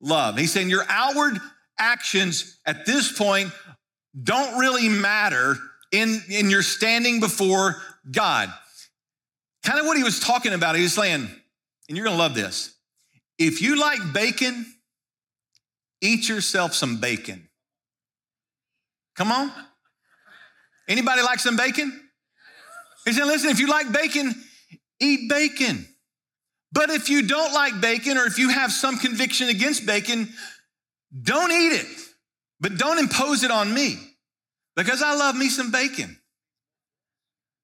love. 0.00 0.36
He's 0.36 0.52
saying 0.52 0.68
your 0.68 0.84
outward 0.88 1.38
actions 1.78 2.58
at 2.66 2.84
this 2.84 3.10
point 3.16 3.50
don't 4.22 4.58
really 4.58 4.90
matter 4.90 5.56
in, 5.92 6.22
in 6.28 6.50
your 6.50 6.62
standing 6.62 7.20
before 7.20 7.80
God. 8.10 8.52
Kind 9.62 9.78
of 9.78 9.86
what 9.86 9.96
he 9.96 10.02
was 10.02 10.18
talking 10.18 10.54
about. 10.54 10.74
He 10.74 10.82
was 10.82 10.94
saying, 10.94 11.28
and 11.88 11.96
you're 11.96 12.04
going 12.04 12.16
to 12.16 12.22
love 12.22 12.34
this. 12.34 12.74
If 13.38 13.62
you 13.62 13.78
like 13.78 14.00
bacon, 14.12 14.66
eat 16.00 16.28
yourself 16.28 16.74
some 16.74 17.00
bacon. 17.00 17.48
Come 19.16 19.30
on. 19.30 19.52
Anybody 20.88 21.22
like 21.22 21.38
some 21.38 21.56
bacon? 21.56 22.00
He 23.04 23.12
said, 23.12 23.26
listen, 23.26 23.50
if 23.50 23.60
you 23.60 23.68
like 23.68 23.92
bacon, 23.92 24.34
eat 25.00 25.28
bacon. 25.28 25.86
But 26.72 26.90
if 26.90 27.10
you 27.10 27.26
don't 27.26 27.52
like 27.52 27.80
bacon 27.80 28.16
or 28.16 28.24
if 28.24 28.38
you 28.38 28.48
have 28.48 28.72
some 28.72 28.98
conviction 28.98 29.48
against 29.48 29.84
bacon, 29.86 30.28
don't 31.20 31.52
eat 31.52 31.80
it, 31.80 31.86
but 32.60 32.78
don't 32.78 32.98
impose 32.98 33.44
it 33.44 33.50
on 33.50 33.72
me 33.74 34.11
because 34.76 35.02
I 35.02 35.14
love 35.14 35.36
me 35.36 35.48
some 35.48 35.70
bacon. 35.70 36.18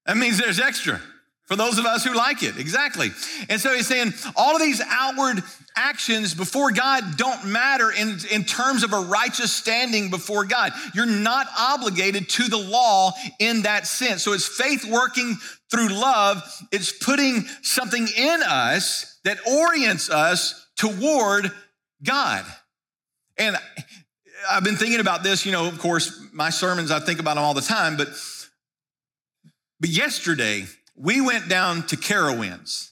That 0.05 0.17
means 0.17 0.37
there's 0.37 0.59
extra 0.59 1.01
for 1.49 1.55
those 1.55 1.79
of 1.79 1.85
us 1.87 2.03
who 2.03 2.13
like 2.13 2.43
it. 2.43 2.57
Exactly. 2.57 3.09
And 3.49 3.59
so 3.59 3.73
he's 3.73 3.87
saying 3.87 4.13
all 4.35 4.55
of 4.55 4.61
these 4.61 4.81
outward 4.87 5.41
actions 5.75 6.35
before 6.35 6.71
God 6.71 7.17
don't 7.17 7.45
matter 7.45 7.91
in, 7.91 8.19
in 8.29 8.43
terms 8.43 8.83
of 8.83 8.93
a 8.93 8.99
righteous 8.99 9.51
standing 9.51 10.11
before 10.11 10.45
God. 10.45 10.73
You're 10.93 11.07
not 11.07 11.47
obligated 11.57 12.29
to 12.29 12.43
the 12.43 12.57
law 12.57 13.13
in 13.39 13.63
that 13.63 13.87
sense. 13.87 14.23
So 14.23 14.33
it's 14.33 14.47
faith 14.47 14.85
working 14.85 15.37
through 15.71 15.89
love. 15.89 16.43
It's 16.71 16.91
putting 16.91 17.45
something 17.63 18.07
in 18.15 18.43
us 18.43 19.19
that 19.23 19.39
orients 19.47 20.11
us 20.11 20.67
toward 20.77 21.51
God. 22.03 22.45
And 23.39 23.57
I've 24.47 24.63
been 24.63 24.75
thinking 24.75 24.99
about 24.99 25.23
this, 25.23 25.45
you 25.45 25.51
know, 25.51 25.67
of 25.67 25.79
course, 25.79 26.21
my 26.31 26.49
sermons, 26.49 26.91
I 26.91 26.99
think 26.99 27.19
about 27.19 27.35
them 27.35 27.43
all 27.43 27.53
the 27.53 27.61
time, 27.61 27.97
but 27.97 28.09
but 29.79 29.89
yesterday 29.89 30.65
we 30.95 31.21
went 31.21 31.47
down 31.49 31.85
to 31.87 31.95
Carowinds. 31.95 32.91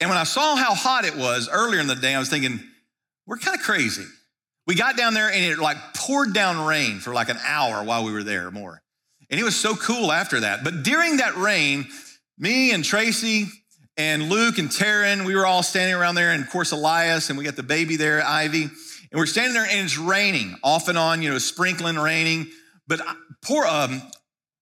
And 0.00 0.08
when 0.08 0.18
I 0.18 0.24
saw 0.24 0.56
how 0.56 0.74
hot 0.74 1.04
it 1.04 1.16
was 1.16 1.48
earlier 1.50 1.80
in 1.80 1.86
the 1.86 1.94
day, 1.94 2.14
I 2.14 2.18
was 2.18 2.30
thinking, 2.30 2.60
we're 3.26 3.36
kind 3.36 3.58
of 3.58 3.64
crazy. 3.64 4.04
We 4.66 4.74
got 4.74 4.96
down 4.96 5.14
there 5.14 5.30
and 5.30 5.44
it 5.44 5.58
like 5.58 5.76
poured 5.94 6.32
down 6.32 6.66
rain 6.66 7.00
for 7.00 7.12
like 7.12 7.28
an 7.28 7.38
hour 7.44 7.84
while 7.84 8.04
we 8.04 8.12
were 8.12 8.22
there 8.22 8.50
more. 8.50 8.82
And 9.30 9.38
it 9.38 9.44
was 9.44 9.56
so 9.56 9.74
cool 9.74 10.10
after 10.10 10.40
that. 10.40 10.64
But 10.64 10.82
during 10.82 11.18
that 11.18 11.36
rain, 11.36 11.88
me 12.38 12.72
and 12.72 12.84
Tracy 12.84 13.46
and 13.96 14.30
Luke 14.30 14.58
and 14.58 14.70
Taryn, 14.70 15.26
we 15.26 15.34
were 15.34 15.44
all 15.44 15.62
standing 15.62 15.94
around 15.94 16.14
there, 16.14 16.32
and 16.32 16.42
of 16.42 16.50
course, 16.50 16.70
Elias, 16.70 17.28
and 17.28 17.38
we 17.38 17.44
got 17.44 17.56
the 17.56 17.62
baby 17.62 17.96
there, 17.96 18.24
Ivy. 18.24 18.68
And 19.10 19.18
we're 19.18 19.26
standing 19.26 19.54
there 19.54 19.64
and 19.64 19.80
it's 19.80 19.98
raining 19.98 20.56
off 20.62 20.88
and 20.88 20.98
on, 20.98 21.22
you 21.22 21.30
know, 21.30 21.38
sprinkling, 21.38 21.96
raining. 21.96 22.48
But 22.86 23.00
poor 23.42 23.64
um, 23.66 24.02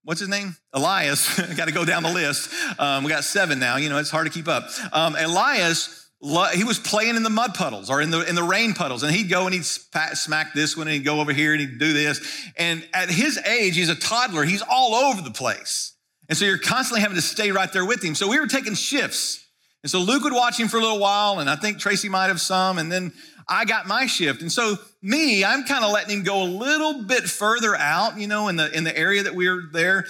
what's 0.06 0.20
his 0.20 0.28
name? 0.28 0.56
Elias. 0.72 1.38
got 1.56 1.68
to 1.68 1.74
go 1.74 1.84
down 1.84 2.02
the 2.02 2.12
list. 2.12 2.50
Um, 2.78 3.04
we 3.04 3.10
got 3.10 3.24
seven 3.24 3.58
now. 3.58 3.76
You 3.76 3.90
know, 3.90 3.98
it's 3.98 4.10
hard 4.10 4.26
to 4.26 4.32
keep 4.32 4.48
up. 4.48 4.68
Um, 4.92 5.16
Elias, 5.18 6.08
he 6.54 6.64
was 6.64 6.78
playing 6.78 7.16
in 7.16 7.22
the 7.22 7.30
mud 7.30 7.54
puddles 7.54 7.90
or 7.90 8.00
in 8.00 8.10
the 8.10 8.26
in 8.26 8.34
the 8.34 8.42
rain 8.42 8.72
puddles, 8.72 9.02
and 9.02 9.12
he'd 9.12 9.28
go 9.28 9.44
and 9.44 9.52
he'd 9.52 9.66
smack 9.66 10.54
this 10.54 10.76
one, 10.76 10.86
and 10.86 10.94
he'd 10.94 11.04
go 11.04 11.20
over 11.20 11.32
here 11.32 11.52
and 11.52 11.60
he'd 11.60 11.78
do 11.78 11.92
this. 11.92 12.50
And 12.56 12.86
at 12.94 13.10
his 13.10 13.36
age, 13.38 13.76
he's 13.76 13.90
a 13.90 13.96
toddler. 13.96 14.44
He's 14.44 14.62
all 14.62 14.94
over 14.94 15.20
the 15.20 15.32
place, 15.32 15.92
and 16.28 16.38
so 16.38 16.44
you're 16.44 16.58
constantly 16.58 17.02
having 17.02 17.16
to 17.16 17.22
stay 17.22 17.50
right 17.50 17.70
there 17.72 17.84
with 17.84 18.02
him. 18.02 18.14
So 18.14 18.28
we 18.28 18.40
were 18.40 18.46
taking 18.46 18.74
shifts. 18.74 19.42
And 19.82 19.90
so 19.90 20.00
Luke 20.00 20.24
would 20.24 20.32
watch 20.32 20.58
him 20.58 20.66
for 20.66 20.78
a 20.78 20.80
little 20.80 20.98
while, 20.98 21.38
and 21.38 21.48
I 21.48 21.54
think 21.54 21.78
Tracy 21.78 22.08
might 22.08 22.26
have 22.26 22.40
some, 22.40 22.78
and 22.78 22.90
then 22.90 23.12
I 23.48 23.64
got 23.64 23.86
my 23.86 24.06
shift. 24.06 24.42
And 24.42 24.50
so 24.50 24.76
me, 25.02 25.44
I'm 25.44 25.64
kind 25.64 25.84
of 25.84 25.92
letting 25.92 26.18
him 26.18 26.24
go 26.24 26.42
a 26.42 26.44
little 26.44 27.04
bit 27.04 27.24
further 27.24 27.76
out, 27.76 28.18
you 28.18 28.26
know, 28.26 28.48
in 28.48 28.56
the 28.56 28.76
in 28.76 28.84
the 28.84 28.96
area 28.96 29.22
that 29.22 29.34
we 29.34 29.48
were 29.48 29.64
there. 29.72 30.06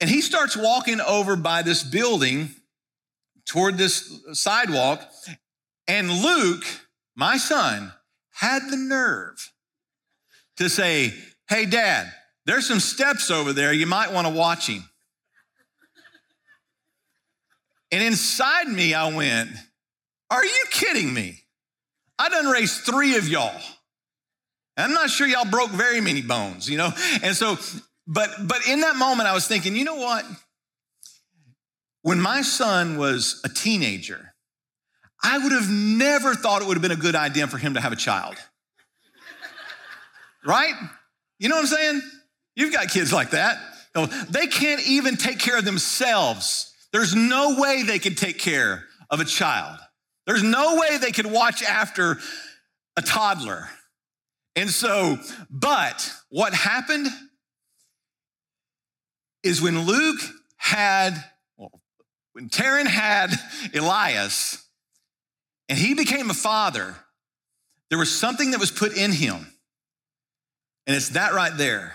And 0.00 0.08
he 0.08 0.20
starts 0.20 0.56
walking 0.56 1.00
over 1.00 1.36
by 1.36 1.62
this 1.62 1.82
building 1.82 2.50
toward 3.46 3.78
this 3.78 4.22
sidewalk. 4.32 5.02
And 5.88 6.10
Luke, 6.10 6.64
my 7.16 7.36
son, 7.36 7.92
had 8.30 8.70
the 8.70 8.76
nerve 8.76 9.52
to 10.56 10.68
say, 10.68 11.14
Hey, 11.48 11.66
dad, 11.66 12.12
there's 12.46 12.66
some 12.66 12.80
steps 12.80 13.30
over 13.30 13.52
there. 13.52 13.72
You 13.72 13.86
might 13.86 14.12
want 14.12 14.26
to 14.26 14.32
watch 14.32 14.68
him. 14.68 14.84
And 17.92 18.02
inside 18.02 18.68
me, 18.68 18.94
I 18.94 19.12
went, 19.14 19.50
Are 20.30 20.44
you 20.44 20.64
kidding 20.70 21.12
me? 21.12 21.40
I 22.20 22.28
done 22.28 22.48
raised 22.48 22.82
three 22.82 23.16
of 23.16 23.26
y'all. 23.26 23.58
I'm 24.76 24.92
not 24.92 25.08
sure 25.08 25.26
y'all 25.26 25.50
broke 25.50 25.70
very 25.70 26.02
many 26.02 26.20
bones, 26.20 26.68
you 26.68 26.76
know? 26.76 26.90
And 27.22 27.34
so, 27.34 27.56
but 28.06 28.28
but 28.46 28.68
in 28.68 28.80
that 28.80 28.96
moment, 28.96 29.26
I 29.26 29.32
was 29.32 29.48
thinking, 29.48 29.74
you 29.74 29.84
know 29.84 29.94
what? 29.94 30.26
When 32.02 32.20
my 32.20 32.42
son 32.42 32.98
was 32.98 33.40
a 33.42 33.48
teenager, 33.48 34.34
I 35.24 35.38
would 35.38 35.52
have 35.52 35.70
never 35.70 36.34
thought 36.34 36.60
it 36.60 36.68
would 36.68 36.74
have 36.74 36.82
been 36.82 36.90
a 36.90 36.96
good 36.96 37.14
idea 37.14 37.46
for 37.46 37.56
him 37.56 37.72
to 37.72 37.80
have 37.80 37.92
a 37.92 37.96
child. 37.96 38.34
right? 40.44 40.74
You 41.38 41.48
know 41.48 41.56
what 41.56 41.62
I'm 41.62 41.66
saying? 41.68 42.02
You've 42.54 42.74
got 42.74 42.88
kids 42.88 43.14
like 43.14 43.30
that. 43.30 43.56
They 44.28 44.46
can't 44.46 44.86
even 44.86 45.16
take 45.16 45.38
care 45.38 45.56
of 45.56 45.64
themselves. 45.64 46.74
There's 46.92 47.14
no 47.14 47.58
way 47.58 47.82
they 47.82 47.98
could 47.98 48.18
take 48.18 48.38
care 48.38 48.84
of 49.08 49.20
a 49.20 49.24
child. 49.24 49.78
There's 50.26 50.42
no 50.42 50.76
way 50.76 50.98
they 50.98 51.12
could 51.12 51.26
watch 51.26 51.62
after 51.62 52.18
a 52.96 53.02
toddler. 53.02 53.68
And 54.56 54.70
so, 54.70 55.18
but 55.48 56.12
what 56.28 56.52
happened 56.52 57.06
is 59.42 59.62
when 59.62 59.86
Luke 59.86 60.20
had, 60.56 61.14
well, 61.56 61.80
when 62.32 62.48
Taryn 62.48 62.86
had 62.86 63.30
Elias 63.74 64.64
and 65.68 65.78
he 65.78 65.94
became 65.94 66.30
a 66.30 66.34
father, 66.34 66.96
there 67.88 67.98
was 67.98 68.14
something 68.14 68.50
that 68.50 68.60
was 68.60 68.70
put 68.70 68.96
in 68.96 69.12
him. 69.12 69.46
And 70.86 70.96
it's 70.96 71.10
that 71.10 71.32
right 71.32 71.56
there 71.56 71.94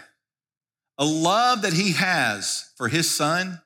a 0.97 1.05
love 1.05 1.63
that 1.63 1.73
he 1.73 1.91
has 1.91 2.71
for 2.77 2.87
his 2.87 3.09
son 3.09 3.61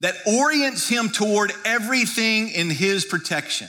that 0.00 0.14
orients 0.26 0.88
him 0.88 1.10
toward 1.10 1.52
everything 1.64 2.48
in 2.48 2.70
his 2.70 3.04
protection 3.04 3.68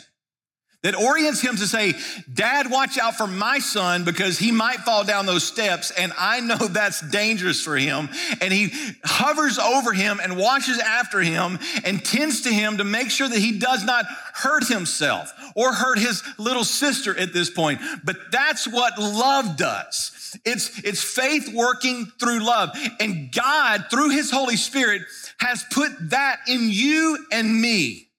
that 0.83 0.95
orients 0.95 1.41
him 1.41 1.55
to 1.55 1.67
say, 1.67 1.93
Dad, 2.33 2.71
watch 2.71 2.97
out 2.97 3.15
for 3.15 3.27
my 3.27 3.59
son 3.59 4.03
because 4.03 4.39
he 4.39 4.51
might 4.51 4.79
fall 4.79 5.03
down 5.03 5.27
those 5.27 5.43
steps. 5.43 5.91
And 5.91 6.11
I 6.17 6.39
know 6.39 6.55
that's 6.69 7.01
dangerous 7.01 7.61
for 7.61 7.77
him. 7.77 8.09
And 8.41 8.51
he 8.51 8.71
hovers 9.03 9.59
over 9.59 9.93
him 9.93 10.19
and 10.21 10.37
watches 10.37 10.79
after 10.79 11.19
him 11.19 11.59
and 11.85 12.03
tends 12.03 12.41
to 12.41 12.49
him 12.49 12.77
to 12.77 12.83
make 12.83 13.11
sure 13.11 13.29
that 13.29 13.37
he 13.37 13.59
does 13.59 13.83
not 13.83 14.05
hurt 14.33 14.67
himself 14.67 15.31
or 15.55 15.71
hurt 15.71 15.99
his 15.99 16.23
little 16.39 16.63
sister 16.63 17.17
at 17.17 17.31
this 17.31 17.49
point. 17.49 17.79
But 18.03 18.17
that's 18.31 18.67
what 18.67 18.97
love 18.97 19.57
does. 19.57 20.17
It's, 20.45 20.79
it's 20.83 21.03
faith 21.03 21.53
working 21.53 22.05
through 22.19 22.39
love. 22.39 22.69
And 22.99 23.31
God, 23.31 23.85
through 23.91 24.09
his 24.09 24.31
Holy 24.31 24.55
Spirit, 24.55 25.01
has 25.41 25.65
put 25.71 25.91
that 26.11 26.39
in 26.47 26.69
you 26.69 27.17
and 27.31 27.61
me. 27.61 28.09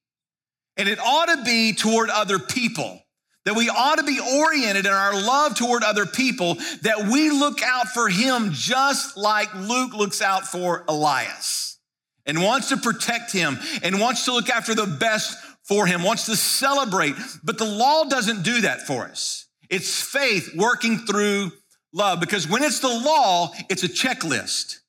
And 0.77 0.89
it 0.89 0.99
ought 0.99 1.27
to 1.27 1.45
be 1.45 1.73
toward 1.73 2.11
other 2.11 2.41
people. 2.41 3.01
That 3.45 3.55
we 3.55 3.69
ought 3.69 3.99
to 3.99 4.05
be 4.05 4.21
oriented 4.21 4.87
in 4.87 4.93
our 4.93 5.15
love 5.15 5.57
toward 5.57 5.83
other 5.83 6.07
people, 6.07 6.55
that 6.83 7.09
we 7.11 7.31
look 7.31 7.61
out 7.63 7.89
for 7.89 8.09
him 8.09 8.51
just 8.53 9.17
like 9.17 9.53
Luke 9.55 9.95
looks 9.95 10.23
out 10.23 10.47
for 10.47 10.85
Elias 10.87 11.79
and 12.25 12.41
wants 12.41 12.69
to 12.69 12.77
protect 12.77 13.33
him 13.33 13.59
and 13.83 14.01
wants 14.01 14.25
to 14.27 14.33
look 14.33 14.49
after 14.49 14.77
the 14.77 14.87
best 14.87 15.37
for 15.65 15.87
him, 15.87 16.05
wants 16.05 16.27
to 16.27 16.37
celebrate. 16.37 17.15
But 17.43 17.59
the 17.59 17.65
law 17.65 18.05
doesn't 18.05 18.43
do 18.43 18.61
that 18.61 18.83
for 18.83 19.07
us. 19.07 19.47
It's 19.69 20.01
faith 20.01 20.55
working 20.55 20.99
through 20.99 21.51
love 21.93 22.21
because 22.21 22.49
when 22.49 22.63
it's 22.63 22.79
the 22.79 22.89
law, 22.89 23.51
it's 23.69 23.83
a 23.83 23.89
checklist. 23.89 24.82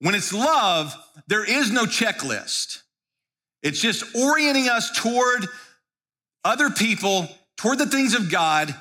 When 0.00 0.14
it's 0.14 0.32
love, 0.32 0.94
there 1.26 1.44
is 1.44 1.70
no 1.70 1.84
checklist. 1.84 2.82
It's 3.62 3.80
just 3.80 4.14
orienting 4.14 4.68
us 4.68 4.90
toward 5.00 5.46
other 6.44 6.70
people, 6.70 7.28
toward 7.56 7.78
the 7.78 7.86
things 7.86 8.14
of 8.14 8.30
God, 8.30 8.74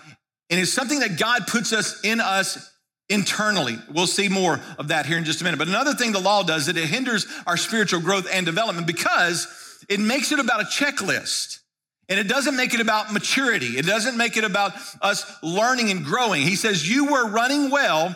and 0.49 0.59
it's 0.59 0.71
something 0.71 0.99
that 0.99 1.17
God 1.17 1.47
puts 1.47 1.73
us 1.73 2.01
in 2.03 2.19
us 2.19 2.71
internally. 3.09 3.77
We'll 3.91 4.07
see 4.07 4.29
more 4.29 4.59
of 4.77 4.89
that 4.89 5.05
here 5.05 5.17
in 5.17 5.25
just 5.25 5.41
a 5.41 5.43
minute. 5.43 5.57
But 5.57 5.67
another 5.67 5.93
thing 5.93 6.11
the 6.11 6.19
law 6.19 6.43
does 6.43 6.67
is 6.67 6.75
it 6.75 6.85
hinders 6.85 7.25
our 7.47 7.57
spiritual 7.57 8.01
growth 8.01 8.27
and 8.31 8.45
development 8.45 8.87
because 8.87 9.47
it 9.89 9.99
makes 9.99 10.31
it 10.31 10.39
about 10.39 10.61
a 10.61 10.65
checklist. 10.65 11.59
And 12.07 12.19
it 12.19 12.27
doesn't 12.27 12.55
make 12.55 12.75
it 12.75 12.81
about 12.81 13.11
maturity. 13.11 13.77
It 13.77 13.85
doesn't 13.85 14.15
make 14.15 14.37
it 14.37 14.43
about 14.43 14.73
us 15.01 15.25
learning 15.41 15.89
and 15.89 16.05
growing. 16.05 16.43
He 16.43 16.55
says, 16.55 16.87
You 16.87 17.05
were 17.11 17.27
running 17.27 17.71
well, 17.71 18.15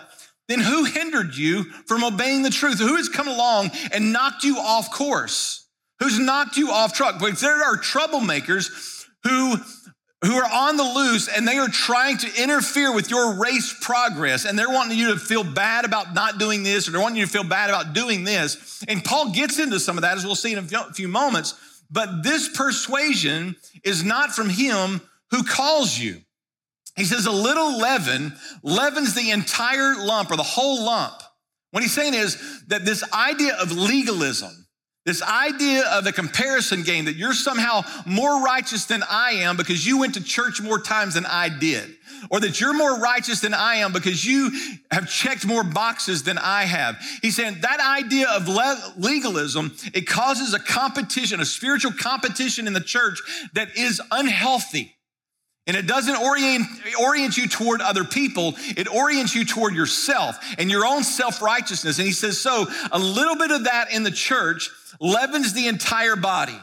then 0.49 0.59
who 0.59 0.83
hindered 0.83 1.35
you 1.35 1.63
from 1.85 2.03
obeying 2.03 2.41
the 2.41 2.49
truth? 2.49 2.79
Who 2.79 2.97
has 2.97 3.07
come 3.07 3.29
along 3.29 3.71
and 3.93 4.11
knocked 4.11 4.43
you 4.43 4.57
off 4.57 4.91
course? 4.91 5.59
who's 5.99 6.17
knocked 6.17 6.57
you 6.57 6.71
off 6.71 6.93
track. 6.93 7.19
Because 7.19 7.41
there 7.41 7.63
are 7.63 7.77
troublemakers 7.77 9.05
who 9.23 9.57
who 10.21 10.35
are 10.35 10.51
on 10.51 10.75
the 10.75 10.83
loose 10.83 11.29
and 11.29 11.47
they 11.47 11.57
are 11.57 11.69
trying 11.69 12.17
to 12.17 12.43
interfere 12.43 12.93
with 12.93 13.09
your 13.09 13.39
race 13.39 13.73
progress 13.79 14.43
and 14.43 14.59
they're 14.59 14.69
wanting 14.69 14.97
you 14.97 15.13
to 15.13 15.19
feel 15.19 15.45
bad 15.45 15.85
about 15.85 16.13
not 16.13 16.37
doing 16.37 16.61
this 16.61 16.87
or 16.87 16.91
they're 16.91 16.99
wanting 16.99 17.19
you 17.19 17.25
to 17.25 17.31
feel 17.31 17.45
bad 17.45 17.69
about 17.69 17.93
doing 17.93 18.25
this. 18.25 18.83
And 18.89 19.01
Paul 19.01 19.31
gets 19.31 19.59
into 19.59 19.79
some 19.79 19.97
of 19.97 20.01
that 20.01 20.17
as 20.17 20.25
we'll 20.25 20.35
see 20.35 20.51
in 20.51 20.57
a 20.57 20.93
few 20.93 21.07
moments. 21.07 21.55
But 21.89 22.21
this 22.21 22.49
persuasion 22.49 23.55
is 23.85 24.03
not 24.03 24.31
from 24.31 24.49
him 24.49 24.99
who 25.31 25.43
calls 25.43 25.97
you. 25.97 26.19
He 26.95 27.05
says 27.05 27.25
a 27.25 27.31
little 27.31 27.77
leaven 27.77 28.33
leavens 28.63 29.13
the 29.13 29.31
entire 29.31 29.95
lump 29.95 30.31
or 30.31 30.35
the 30.35 30.43
whole 30.43 30.83
lump. 30.83 31.15
What 31.71 31.83
he's 31.83 31.93
saying 31.93 32.13
is 32.13 32.63
that 32.67 32.83
this 32.83 33.03
idea 33.13 33.55
of 33.55 33.71
legalism, 33.71 34.67
this 35.05 35.21
idea 35.21 35.85
of 35.87 36.03
the 36.03 36.11
comparison 36.11 36.83
game 36.83 37.05
that 37.05 37.15
you're 37.15 37.33
somehow 37.33 37.83
more 38.05 38.43
righteous 38.43 38.85
than 38.85 39.03
I 39.09 39.31
am 39.31 39.55
because 39.55 39.85
you 39.85 39.99
went 39.99 40.15
to 40.15 40.23
church 40.23 40.61
more 40.61 40.79
times 40.79 41.13
than 41.13 41.25
I 41.25 41.49
did, 41.49 41.95
or 42.29 42.39
that 42.41 42.59
you're 42.59 42.73
more 42.73 42.99
righteous 42.99 43.39
than 43.39 43.53
I 43.53 43.75
am 43.75 43.93
because 43.93 44.25
you 44.25 44.51
have 44.91 45.09
checked 45.09 45.47
more 45.47 45.63
boxes 45.63 46.23
than 46.23 46.37
I 46.37 46.65
have. 46.65 46.97
He's 47.21 47.35
saying 47.35 47.59
that 47.61 47.79
idea 47.79 48.27
of 48.29 48.47
legalism, 48.97 49.75
it 49.93 50.05
causes 50.05 50.53
a 50.53 50.59
competition, 50.59 51.39
a 51.39 51.45
spiritual 51.45 51.93
competition 51.93 52.67
in 52.67 52.73
the 52.73 52.81
church 52.81 53.19
that 53.53 53.77
is 53.77 54.01
unhealthy. 54.11 54.95
And 55.67 55.77
it 55.77 55.85
doesn't 55.85 56.15
orient, 56.15 56.65
orient 56.99 57.37
you 57.37 57.47
toward 57.47 57.81
other 57.81 58.03
people, 58.03 58.55
it 58.75 58.87
orients 58.87 59.35
you 59.35 59.45
toward 59.45 59.75
yourself 59.75 60.37
and 60.57 60.69
your 60.71 60.85
own 60.85 61.03
self 61.03 61.41
righteousness. 61.41 61.99
And 61.99 62.07
he 62.07 62.13
says, 62.13 62.39
so 62.39 62.65
a 62.91 62.97
little 62.97 63.35
bit 63.35 63.51
of 63.51 63.65
that 63.65 63.93
in 63.93 64.03
the 64.03 64.11
church 64.11 64.71
leavens 64.99 65.53
the 65.53 65.67
entire 65.67 66.15
body. 66.15 66.59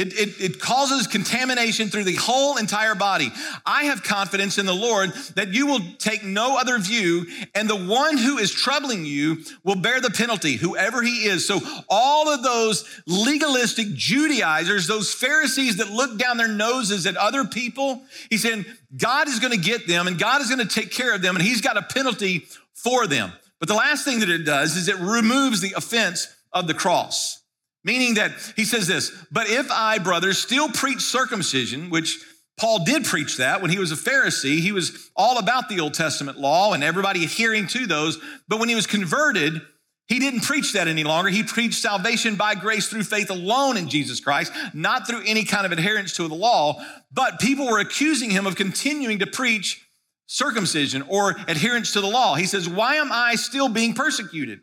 It, 0.00 0.14
it, 0.18 0.40
it, 0.40 0.60
causes 0.60 1.06
contamination 1.06 1.88
through 1.88 2.04
the 2.04 2.14
whole 2.14 2.56
entire 2.56 2.94
body. 2.94 3.30
I 3.66 3.84
have 3.84 4.02
confidence 4.02 4.56
in 4.56 4.64
the 4.64 4.74
Lord 4.74 5.12
that 5.34 5.48
you 5.48 5.66
will 5.66 5.80
take 5.98 6.24
no 6.24 6.56
other 6.58 6.78
view, 6.78 7.26
and 7.54 7.68
the 7.68 7.76
one 7.76 8.16
who 8.16 8.38
is 8.38 8.50
troubling 8.50 9.04
you 9.04 9.44
will 9.62 9.74
bear 9.74 10.00
the 10.00 10.10
penalty, 10.10 10.54
whoever 10.54 11.02
he 11.02 11.26
is. 11.26 11.46
So, 11.46 11.60
all 11.90 12.30
of 12.30 12.42
those 12.42 13.02
legalistic 13.06 13.88
Judaizers, 13.92 14.86
those 14.86 15.12
Pharisees 15.12 15.76
that 15.76 15.90
look 15.90 16.16
down 16.16 16.38
their 16.38 16.48
noses 16.48 17.06
at 17.06 17.18
other 17.18 17.44
people, 17.44 18.00
he 18.30 18.38
said, 18.38 18.64
God 18.96 19.28
is 19.28 19.38
going 19.38 19.52
to 19.52 19.58
get 19.58 19.86
them, 19.86 20.06
and 20.06 20.18
God 20.18 20.40
is 20.40 20.48
going 20.48 20.66
to 20.66 20.74
take 20.74 20.92
care 20.92 21.14
of 21.14 21.20
them, 21.20 21.36
and 21.36 21.44
he's 21.44 21.60
got 21.60 21.76
a 21.76 21.82
penalty 21.82 22.46
for 22.72 23.06
them. 23.06 23.32
But 23.58 23.68
the 23.68 23.74
last 23.74 24.06
thing 24.06 24.20
that 24.20 24.30
it 24.30 24.44
does 24.44 24.76
is 24.76 24.88
it 24.88 24.96
removes 24.96 25.60
the 25.60 25.74
offense 25.76 26.34
of 26.54 26.66
the 26.66 26.74
cross. 26.74 27.39
Meaning 27.82 28.14
that 28.14 28.32
he 28.56 28.64
says 28.64 28.86
this, 28.86 29.10
but 29.30 29.48
if 29.48 29.70
I, 29.70 29.98
brothers, 29.98 30.38
still 30.38 30.68
preach 30.68 31.00
circumcision, 31.00 31.88
which 31.88 32.18
Paul 32.58 32.84
did 32.84 33.04
preach 33.04 33.38
that 33.38 33.62
when 33.62 33.70
he 33.70 33.78
was 33.78 33.90
a 33.90 33.96
Pharisee, 33.96 34.60
he 34.60 34.70
was 34.70 35.10
all 35.16 35.38
about 35.38 35.70
the 35.70 35.80
Old 35.80 35.94
Testament 35.94 36.38
law 36.38 36.74
and 36.74 36.84
everybody 36.84 37.24
adhering 37.24 37.66
to 37.68 37.86
those. 37.86 38.18
But 38.48 38.60
when 38.60 38.68
he 38.68 38.74
was 38.74 38.86
converted, 38.86 39.62
he 40.08 40.18
didn't 40.18 40.40
preach 40.40 40.74
that 40.74 40.88
any 40.88 41.04
longer. 41.04 41.30
He 41.30 41.42
preached 41.42 41.80
salvation 41.80 42.36
by 42.36 42.54
grace 42.56 42.88
through 42.88 43.04
faith 43.04 43.30
alone 43.30 43.78
in 43.78 43.88
Jesus 43.88 44.20
Christ, 44.20 44.52
not 44.74 45.06
through 45.06 45.22
any 45.24 45.44
kind 45.44 45.64
of 45.64 45.72
adherence 45.72 46.16
to 46.16 46.28
the 46.28 46.34
law. 46.34 46.84
But 47.10 47.40
people 47.40 47.66
were 47.66 47.78
accusing 47.78 48.28
him 48.28 48.46
of 48.46 48.56
continuing 48.56 49.20
to 49.20 49.26
preach 49.26 49.82
circumcision 50.26 51.02
or 51.08 51.36
adherence 51.48 51.92
to 51.92 52.00
the 52.00 52.08
law. 52.08 52.34
He 52.34 52.46
says, 52.46 52.68
Why 52.68 52.96
am 52.96 53.10
I 53.10 53.36
still 53.36 53.68
being 53.68 53.94
persecuted? 53.94 54.60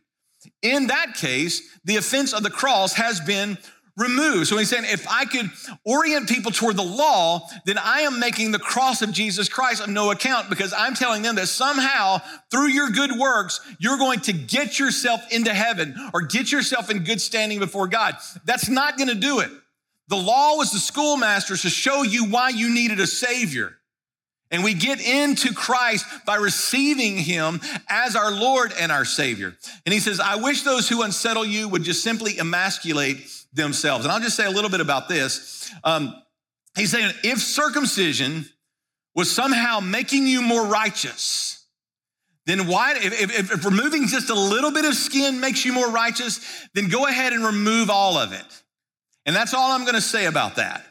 In 0.61 0.87
that 0.87 1.15
case, 1.15 1.61
the 1.83 1.97
offense 1.97 2.33
of 2.33 2.43
the 2.43 2.49
cross 2.49 2.93
has 2.93 3.19
been 3.19 3.57
removed. 3.97 4.47
So 4.47 4.57
he's 4.57 4.69
saying, 4.69 4.85
if 4.85 5.07
I 5.09 5.25
could 5.25 5.49
orient 5.83 6.29
people 6.29 6.51
toward 6.51 6.77
the 6.77 6.83
law, 6.83 7.47
then 7.65 7.77
I 7.79 8.01
am 8.01 8.19
making 8.19 8.51
the 8.51 8.59
cross 8.59 9.01
of 9.01 9.11
Jesus 9.11 9.49
Christ 9.49 9.81
of 9.81 9.89
no 9.89 10.11
account 10.11 10.49
because 10.49 10.71
I'm 10.71 10.93
telling 10.93 11.23
them 11.23 11.35
that 11.35 11.47
somehow 11.47 12.19
through 12.51 12.67
your 12.67 12.89
good 12.89 13.11
works, 13.13 13.59
you're 13.79 13.97
going 13.97 14.19
to 14.21 14.33
get 14.33 14.77
yourself 14.77 15.21
into 15.31 15.53
heaven 15.53 15.95
or 16.13 16.21
get 16.21 16.51
yourself 16.51 16.91
in 16.91 17.03
good 17.03 17.19
standing 17.19 17.57
before 17.57 17.87
God. 17.87 18.15
That's 18.45 18.69
not 18.69 18.97
going 18.97 19.09
to 19.09 19.15
do 19.15 19.39
it. 19.39 19.49
The 20.09 20.15
law 20.15 20.55
was 20.55 20.71
the 20.71 20.79
schoolmaster 20.79 21.57
to 21.57 21.69
show 21.69 22.03
you 22.03 22.25
why 22.25 22.49
you 22.49 22.73
needed 22.73 22.99
a 22.99 23.07
savior. 23.07 23.73
And 24.49 24.63
we 24.63 24.73
get 24.73 25.01
into 25.01 25.53
Christ 25.53 26.05
by 26.25 26.35
receiving 26.35 27.17
him 27.17 27.59
as 27.89 28.15
our 28.15 28.31
Lord 28.31 28.73
and 28.79 28.91
our 28.91 29.03
Savior. 29.03 29.55
And 29.85 29.93
he 29.93 29.99
says, 29.99 30.19
I 30.19 30.37
wish 30.37 30.61
those 30.63 30.87
who 30.87 31.01
unsettle 31.01 31.45
you 31.45 31.67
would 31.67 31.83
just 31.83 32.01
simply 32.01 32.39
emasculate 32.39 33.29
themselves. 33.53 34.05
And 34.05 34.11
I'll 34.11 34.21
just 34.21 34.37
say 34.37 34.45
a 34.45 34.51
little 34.51 34.69
bit 34.69 34.79
about 34.79 35.09
this. 35.09 35.69
Um, 35.83 36.15
he's 36.77 36.91
saying, 36.91 37.11
if 37.23 37.39
circumcision 37.39 38.45
was 39.15 39.29
somehow 39.29 39.81
making 39.81 40.27
you 40.27 40.41
more 40.41 40.65
righteous, 40.65 41.65
then 42.45 42.67
why, 42.67 42.95
if, 42.95 43.21
if, 43.21 43.53
if 43.53 43.65
removing 43.65 44.07
just 44.07 44.29
a 44.29 44.39
little 44.39 44.71
bit 44.71 44.85
of 44.85 44.93
skin 44.93 45.41
makes 45.41 45.65
you 45.65 45.73
more 45.73 45.89
righteous, 45.89 46.39
then 46.73 46.87
go 46.87 47.05
ahead 47.05 47.33
and 47.33 47.43
remove 47.43 47.89
all 47.89 48.17
of 48.17 48.31
it. 48.31 48.63
And 49.25 49.35
that's 49.35 49.53
all 49.53 49.73
I'm 49.73 49.81
going 49.81 49.95
to 49.95 50.01
say 50.01 50.25
about 50.25 50.55
that 50.55 50.85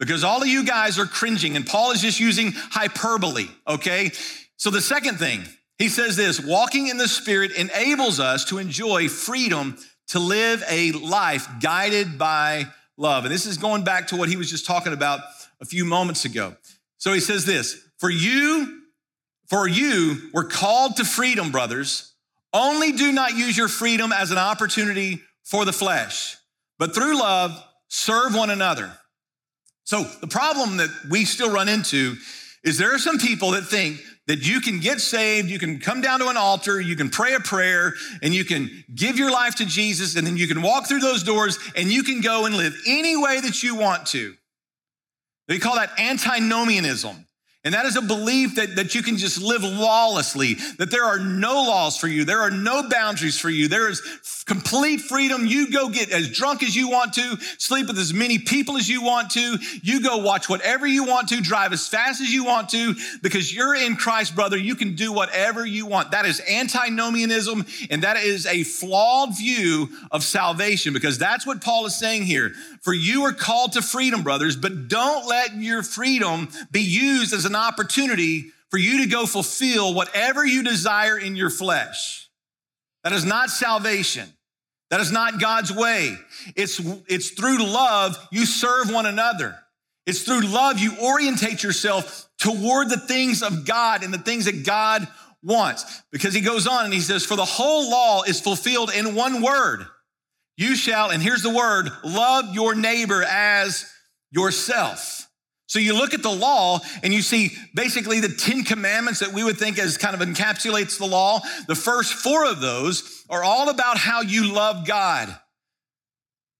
because 0.00 0.24
all 0.24 0.42
of 0.42 0.48
you 0.48 0.64
guys 0.64 0.98
are 0.98 1.06
cringing 1.06 1.54
and 1.54 1.64
Paul 1.64 1.92
is 1.92 2.00
just 2.00 2.18
using 2.18 2.52
hyperbole, 2.54 3.46
okay? 3.68 4.10
So 4.56 4.70
the 4.70 4.80
second 4.80 5.18
thing, 5.18 5.44
he 5.78 5.88
says 5.88 6.16
this 6.16 6.40
walking 6.40 6.88
in 6.88 6.96
the 6.96 7.06
Spirit 7.06 7.52
enables 7.52 8.18
us 8.18 8.46
to 8.46 8.58
enjoy 8.58 9.08
freedom 9.08 9.76
to 10.08 10.18
live 10.18 10.64
a 10.68 10.90
life 10.92 11.46
guided 11.60 12.18
by 12.18 12.66
love. 12.96 13.24
And 13.24 13.32
this 13.32 13.46
is 13.46 13.58
going 13.58 13.84
back 13.84 14.08
to 14.08 14.16
what 14.16 14.28
he 14.28 14.36
was 14.36 14.50
just 14.50 14.66
talking 14.66 14.92
about 14.92 15.20
a 15.60 15.64
few 15.64 15.84
moments 15.84 16.24
ago. 16.24 16.56
So 16.98 17.12
he 17.12 17.20
says 17.20 17.44
this 17.44 17.80
For 17.98 18.10
you, 18.10 18.82
for 19.48 19.68
you 19.68 20.30
were 20.32 20.44
called 20.44 20.96
to 20.96 21.04
freedom, 21.04 21.52
brothers. 21.52 22.14
Only 22.52 22.90
do 22.90 23.12
not 23.12 23.36
use 23.36 23.56
your 23.56 23.68
freedom 23.68 24.12
as 24.12 24.32
an 24.32 24.38
opportunity 24.38 25.20
for 25.44 25.64
the 25.64 25.72
flesh, 25.72 26.36
but 26.78 26.94
through 26.94 27.18
love, 27.18 27.56
serve 27.88 28.34
one 28.34 28.50
another. 28.50 28.90
So 29.90 30.04
the 30.04 30.28
problem 30.28 30.76
that 30.76 30.88
we 31.10 31.24
still 31.24 31.50
run 31.50 31.68
into 31.68 32.14
is 32.62 32.78
there 32.78 32.94
are 32.94 32.98
some 33.00 33.18
people 33.18 33.50
that 33.50 33.62
think 33.62 33.98
that 34.28 34.46
you 34.46 34.60
can 34.60 34.78
get 34.78 35.00
saved, 35.00 35.50
you 35.50 35.58
can 35.58 35.80
come 35.80 36.00
down 36.00 36.20
to 36.20 36.28
an 36.28 36.36
altar, 36.36 36.80
you 36.80 36.94
can 36.94 37.10
pray 37.10 37.34
a 37.34 37.40
prayer, 37.40 37.94
and 38.22 38.32
you 38.32 38.44
can 38.44 38.70
give 38.94 39.18
your 39.18 39.32
life 39.32 39.56
to 39.56 39.66
Jesus, 39.66 40.14
and 40.14 40.24
then 40.24 40.36
you 40.36 40.46
can 40.46 40.62
walk 40.62 40.86
through 40.86 41.00
those 41.00 41.24
doors 41.24 41.58
and 41.74 41.88
you 41.90 42.04
can 42.04 42.20
go 42.20 42.46
and 42.46 42.56
live 42.56 42.72
any 42.86 43.16
way 43.16 43.40
that 43.40 43.64
you 43.64 43.74
want 43.74 44.06
to. 44.06 44.32
We 45.48 45.58
call 45.58 45.74
that 45.74 45.98
antinomianism. 45.98 47.26
And 47.62 47.74
that 47.74 47.84
is 47.84 47.94
a 47.96 48.00
belief 48.00 48.54
that, 48.54 48.76
that 48.76 48.94
you 48.94 49.02
can 49.02 49.18
just 49.18 49.40
live 49.40 49.62
lawlessly, 49.62 50.54
that 50.78 50.90
there 50.90 51.04
are 51.04 51.18
no 51.18 51.56
laws 51.56 51.98
for 51.98 52.08
you. 52.08 52.24
There 52.24 52.40
are 52.40 52.50
no 52.50 52.88
boundaries 52.88 53.38
for 53.38 53.50
you. 53.50 53.68
There 53.68 53.90
is 53.90 54.00
complete 54.46 55.02
freedom. 55.02 55.44
You 55.44 55.70
go 55.70 55.90
get 55.90 56.10
as 56.10 56.30
drunk 56.30 56.62
as 56.62 56.74
you 56.74 56.88
want 56.88 57.12
to, 57.14 57.36
sleep 57.58 57.88
with 57.88 57.98
as 57.98 58.14
many 58.14 58.38
people 58.38 58.78
as 58.78 58.88
you 58.88 59.02
want 59.02 59.30
to. 59.32 59.58
You 59.82 60.02
go 60.02 60.16
watch 60.16 60.48
whatever 60.48 60.86
you 60.86 61.04
want 61.04 61.28
to, 61.28 61.42
drive 61.42 61.74
as 61.74 61.86
fast 61.86 62.22
as 62.22 62.32
you 62.32 62.44
want 62.44 62.70
to, 62.70 62.94
because 63.22 63.54
you're 63.54 63.74
in 63.74 63.94
Christ, 63.94 64.34
brother. 64.34 64.56
You 64.56 64.74
can 64.74 64.94
do 64.94 65.12
whatever 65.12 65.66
you 65.66 65.84
want. 65.84 66.12
That 66.12 66.24
is 66.24 66.40
antinomianism, 66.48 67.66
and 67.90 68.02
that 68.04 68.16
is 68.16 68.46
a 68.46 68.62
flawed 68.64 69.36
view 69.36 69.90
of 70.10 70.24
salvation, 70.24 70.94
because 70.94 71.18
that's 71.18 71.46
what 71.46 71.60
Paul 71.60 71.84
is 71.84 71.94
saying 71.94 72.22
here. 72.22 72.52
For 72.80 72.94
you 72.94 73.24
are 73.24 73.34
called 73.34 73.72
to 73.72 73.82
freedom, 73.82 74.22
brothers, 74.22 74.56
but 74.56 74.88
don't 74.88 75.26
let 75.26 75.54
your 75.56 75.82
freedom 75.82 76.48
be 76.70 76.80
used 76.80 77.34
as 77.34 77.49
an 77.50 77.56
opportunity 77.56 78.52
for 78.70 78.78
you 78.78 79.02
to 79.04 79.10
go 79.10 79.26
fulfill 79.26 79.92
whatever 79.92 80.46
you 80.46 80.62
desire 80.62 81.18
in 81.18 81.36
your 81.36 81.50
flesh. 81.50 82.30
That 83.04 83.12
is 83.12 83.24
not 83.24 83.50
salvation. 83.50 84.28
That 84.90 85.00
is 85.00 85.12
not 85.12 85.40
God's 85.40 85.72
way. 85.72 86.16
It's, 86.56 86.80
it's 87.08 87.30
through 87.30 87.58
love 87.58 88.16
you 88.32 88.46
serve 88.46 88.90
one 88.90 89.06
another. 89.06 89.56
It's 90.06 90.22
through 90.22 90.40
love 90.42 90.78
you 90.78 90.92
orientate 91.00 91.62
yourself 91.62 92.28
toward 92.38 92.88
the 92.88 92.96
things 92.96 93.42
of 93.42 93.66
God 93.66 94.02
and 94.02 94.12
the 94.12 94.18
things 94.18 94.46
that 94.46 94.64
God 94.64 95.06
wants. 95.42 96.02
Because 96.10 96.34
he 96.34 96.40
goes 96.40 96.66
on 96.66 96.84
and 96.84 96.94
he 96.94 97.00
says, 97.00 97.24
For 97.24 97.36
the 97.36 97.44
whole 97.44 97.90
law 97.90 98.22
is 98.22 98.40
fulfilled 98.40 98.90
in 98.92 99.14
one 99.14 99.42
word. 99.42 99.86
You 100.56 100.74
shall, 100.74 101.10
and 101.10 101.22
here's 101.22 101.42
the 101.42 101.54
word, 101.54 101.88
love 102.04 102.52
your 102.54 102.74
neighbor 102.74 103.22
as 103.22 103.90
yourself. 104.30 105.29
So 105.70 105.78
you 105.78 105.94
look 105.94 106.14
at 106.14 106.24
the 106.24 106.34
law 106.34 106.80
and 107.04 107.14
you 107.14 107.22
see 107.22 107.52
basically 107.74 108.18
the 108.18 108.28
10 108.28 108.64
commandments 108.64 109.20
that 109.20 109.32
we 109.32 109.44
would 109.44 109.56
think 109.56 109.78
as 109.78 109.96
kind 109.96 110.20
of 110.20 110.28
encapsulates 110.28 110.98
the 110.98 111.06
law. 111.06 111.42
The 111.68 111.76
first 111.76 112.12
four 112.12 112.44
of 112.44 112.60
those 112.60 113.24
are 113.30 113.44
all 113.44 113.68
about 113.68 113.96
how 113.96 114.22
you 114.22 114.52
love 114.52 114.84
God. 114.84 115.32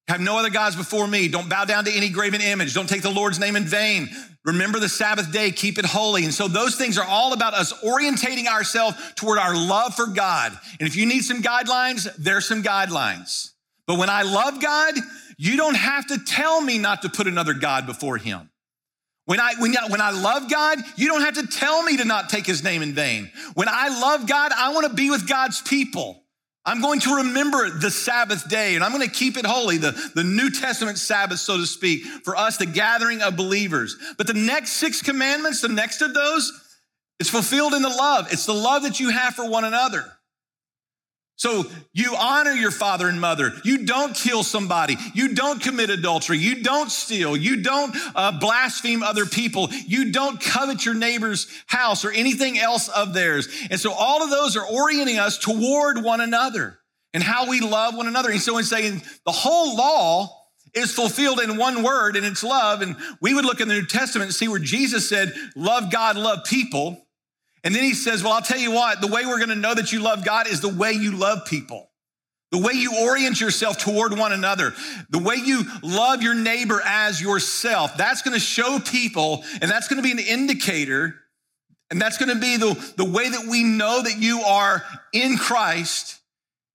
Have 0.06 0.20
no 0.20 0.38
other 0.38 0.48
gods 0.48 0.76
before 0.76 1.08
me. 1.08 1.26
Don't 1.26 1.48
bow 1.48 1.64
down 1.64 1.86
to 1.86 1.92
any 1.92 2.08
graven 2.08 2.40
image. 2.40 2.72
Don't 2.72 2.88
take 2.88 3.02
the 3.02 3.10
Lord's 3.10 3.40
name 3.40 3.56
in 3.56 3.64
vain. 3.64 4.08
Remember 4.44 4.78
the 4.78 4.88
Sabbath 4.88 5.32
day, 5.32 5.50
keep 5.50 5.80
it 5.80 5.86
holy. 5.86 6.22
And 6.22 6.32
so 6.32 6.46
those 6.46 6.76
things 6.76 6.96
are 6.96 7.04
all 7.04 7.32
about 7.32 7.52
us 7.52 7.72
orientating 7.82 8.46
ourselves 8.46 8.96
toward 9.16 9.40
our 9.40 9.56
love 9.56 9.96
for 9.96 10.06
God. 10.06 10.56
And 10.78 10.88
if 10.88 10.94
you 10.94 11.04
need 11.04 11.24
some 11.24 11.42
guidelines, 11.42 12.08
there's 12.16 12.46
some 12.46 12.62
guidelines. 12.62 13.50
But 13.88 13.98
when 13.98 14.08
I 14.08 14.22
love 14.22 14.62
God, 14.62 14.94
you 15.36 15.56
don't 15.56 15.74
have 15.74 16.06
to 16.06 16.18
tell 16.24 16.60
me 16.60 16.78
not 16.78 17.02
to 17.02 17.08
put 17.08 17.26
another 17.26 17.54
God 17.54 17.86
before 17.86 18.16
him. 18.16 18.49
When 19.30 19.38
I, 19.38 19.54
when, 19.60 19.72
when 19.90 20.00
I 20.00 20.10
love 20.10 20.50
God, 20.50 20.80
you 20.96 21.06
don't 21.06 21.20
have 21.20 21.34
to 21.34 21.46
tell 21.46 21.84
me 21.84 21.98
to 21.98 22.04
not 22.04 22.30
take 22.30 22.44
his 22.44 22.64
name 22.64 22.82
in 22.82 22.94
vain. 22.94 23.30
When 23.54 23.68
I 23.68 24.00
love 24.00 24.26
God, 24.26 24.50
I 24.50 24.72
want 24.72 24.88
to 24.88 24.92
be 24.92 25.08
with 25.08 25.28
God's 25.28 25.62
people. 25.62 26.24
I'm 26.64 26.80
going 26.80 26.98
to 26.98 27.14
remember 27.18 27.70
the 27.70 27.92
Sabbath 27.92 28.48
day 28.48 28.74
and 28.74 28.82
I'm 28.82 28.90
going 28.90 29.08
to 29.08 29.14
keep 29.14 29.36
it 29.36 29.46
holy, 29.46 29.76
the, 29.76 29.92
the 30.16 30.24
New 30.24 30.50
Testament 30.50 30.98
Sabbath, 30.98 31.38
so 31.38 31.58
to 31.58 31.64
speak, 31.64 32.02
for 32.24 32.34
us, 32.34 32.56
the 32.56 32.66
gathering 32.66 33.22
of 33.22 33.36
believers. 33.36 33.96
But 34.18 34.26
the 34.26 34.34
next 34.34 34.72
six 34.72 35.00
commandments, 35.00 35.60
the 35.60 35.68
next 35.68 36.02
of 36.02 36.12
those, 36.12 36.50
is 37.20 37.30
fulfilled 37.30 37.74
in 37.74 37.82
the 37.82 37.88
love. 37.88 38.32
It's 38.32 38.46
the 38.46 38.52
love 38.52 38.82
that 38.82 38.98
you 38.98 39.10
have 39.10 39.36
for 39.36 39.48
one 39.48 39.62
another. 39.64 40.06
So 41.40 41.64
you 41.94 42.16
honor 42.16 42.52
your 42.52 42.70
father 42.70 43.08
and 43.08 43.18
mother. 43.18 43.54
You 43.64 43.86
don't 43.86 44.14
kill 44.14 44.42
somebody. 44.42 44.96
You 45.14 45.32
don't 45.32 45.58
commit 45.58 45.88
adultery. 45.88 46.36
You 46.36 46.62
don't 46.62 46.90
steal. 46.90 47.34
You 47.34 47.62
don't 47.62 47.96
uh, 48.14 48.38
blaspheme 48.38 49.02
other 49.02 49.24
people. 49.24 49.70
You 49.86 50.12
don't 50.12 50.38
covet 50.38 50.84
your 50.84 50.94
neighbor's 50.94 51.46
house 51.66 52.04
or 52.04 52.10
anything 52.10 52.58
else 52.58 52.88
of 52.88 53.14
theirs. 53.14 53.48
And 53.70 53.80
so 53.80 53.90
all 53.90 54.22
of 54.22 54.28
those 54.28 54.54
are 54.54 54.66
orienting 54.66 55.18
us 55.18 55.38
toward 55.38 56.04
one 56.04 56.20
another 56.20 56.78
and 57.14 57.22
how 57.22 57.48
we 57.48 57.60
love 57.60 57.96
one 57.96 58.06
another. 58.06 58.30
And 58.30 58.42
so 58.42 58.58
in 58.58 58.64
saying 58.64 59.00
the 59.24 59.32
whole 59.32 59.78
law 59.78 60.28
is 60.74 60.92
fulfilled 60.92 61.40
in 61.40 61.56
one 61.56 61.82
word 61.82 62.16
and 62.16 62.26
it's 62.26 62.44
love. 62.44 62.82
And 62.82 62.96
we 63.22 63.32
would 63.32 63.46
look 63.46 63.62
in 63.62 63.68
the 63.68 63.76
New 63.76 63.86
Testament 63.86 64.26
and 64.28 64.34
see 64.34 64.48
where 64.48 64.58
Jesus 64.58 65.08
said, 65.08 65.32
love 65.56 65.90
God, 65.90 66.18
love 66.18 66.44
people. 66.44 67.06
And 67.62 67.74
then 67.74 67.82
he 67.82 67.94
says, 67.94 68.22
Well, 68.22 68.32
I'll 68.32 68.42
tell 68.42 68.58
you 68.58 68.72
what, 68.72 69.00
the 69.00 69.06
way 69.06 69.26
we're 69.26 69.38
going 69.38 69.50
to 69.50 69.54
know 69.54 69.74
that 69.74 69.92
you 69.92 70.00
love 70.00 70.24
God 70.24 70.46
is 70.46 70.60
the 70.60 70.68
way 70.68 70.92
you 70.92 71.12
love 71.12 71.44
people. 71.46 71.90
The 72.52 72.58
way 72.58 72.72
you 72.72 72.92
orient 73.02 73.40
yourself 73.40 73.78
toward 73.78 74.18
one 74.18 74.32
another, 74.32 74.74
the 75.08 75.20
way 75.20 75.36
you 75.36 75.62
love 75.84 76.20
your 76.20 76.34
neighbor 76.34 76.82
as 76.84 77.20
yourself, 77.20 77.96
that's 77.96 78.22
going 78.22 78.34
to 78.34 78.40
show 78.40 78.80
people, 78.80 79.44
and 79.62 79.70
that's 79.70 79.86
going 79.86 79.98
to 79.98 80.02
be 80.02 80.10
an 80.10 80.18
indicator, 80.18 81.14
and 81.90 82.02
that's 82.02 82.18
going 82.18 82.28
to 82.34 82.40
be 82.40 82.56
the, 82.56 82.94
the 82.96 83.04
way 83.04 83.28
that 83.28 83.46
we 83.48 83.62
know 83.62 84.02
that 84.02 84.18
you 84.18 84.40
are 84.40 84.82
in 85.12 85.36
Christ 85.36 86.18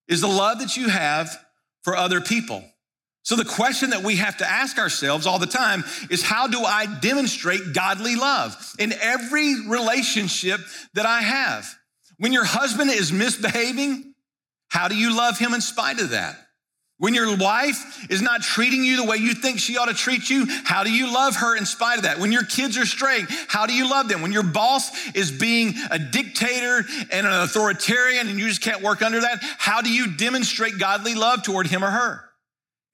is 0.08 0.22
the 0.22 0.28
love 0.28 0.60
that 0.60 0.78
you 0.78 0.88
have 0.88 1.38
for 1.84 1.98
other 1.98 2.22
people. 2.22 2.64
So 3.26 3.36
the 3.36 3.44
question 3.44 3.90
that 3.90 4.04
we 4.04 4.18
have 4.18 4.38
to 4.38 4.48
ask 4.48 4.78
ourselves 4.78 5.26
all 5.26 5.40
the 5.40 5.48
time 5.48 5.84
is 6.12 6.22
how 6.22 6.46
do 6.46 6.64
I 6.64 6.86
demonstrate 6.86 7.74
godly 7.74 8.16
love 8.16 8.56
in 8.78 8.94
every 8.94 9.68
relationship 9.68 10.62
that 10.94 11.08
I 11.08 11.22
have? 11.22 11.68
When 12.20 12.34
your 12.34 12.46
husband 12.46 12.92
is 12.92 13.12
misbehaving, 13.12 14.14
how 14.68 14.90
do 14.90 14.96
you 14.96 15.18
love 15.18 15.40
him 15.40 15.56
in 15.56 15.62
spite 15.62 16.00
of 16.00 16.12
that? 16.12 16.38
When 17.00 17.16
your 17.16 17.36
wife 17.36 18.12
is 18.12 18.22
not 18.22 18.44
treating 18.44 18.84
you 18.84 18.98
the 18.98 19.10
way 19.10 19.18
you 19.18 19.34
think 19.34 19.58
she 19.58 19.76
ought 19.76 19.88
to 19.88 19.96
treat 19.96 20.30
you, 20.30 20.46
how 20.64 20.84
do 20.84 20.92
you 20.92 21.12
love 21.12 21.38
her 21.38 21.58
in 21.58 21.66
spite 21.66 21.98
of 21.98 22.04
that? 22.04 22.20
When 22.20 22.32
your 22.32 22.46
kids 22.46 22.78
are 22.78 22.86
straying, 22.86 23.26
how 23.48 23.66
do 23.66 23.74
you 23.74 23.90
love 23.90 24.08
them? 24.08 24.22
When 24.22 24.34
your 24.34 24.44
boss 24.44 24.92
is 25.16 25.32
being 25.32 25.74
a 25.90 25.98
dictator 25.98 26.86
and 27.12 27.26
an 27.26 27.34
authoritarian 27.34 28.28
and 28.28 28.38
you 28.38 28.48
just 28.48 28.62
can't 28.62 28.84
work 28.84 29.02
under 29.02 29.22
that, 29.22 29.40
how 29.58 29.82
do 29.82 29.92
you 29.92 30.16
demonstrate 30.16 30.78
godly 30.78 31.16
love 31.16 31.42
toward 31.42 31.66
him 31.66 31.84
or 31.84 31.90
her? 31.90 32.25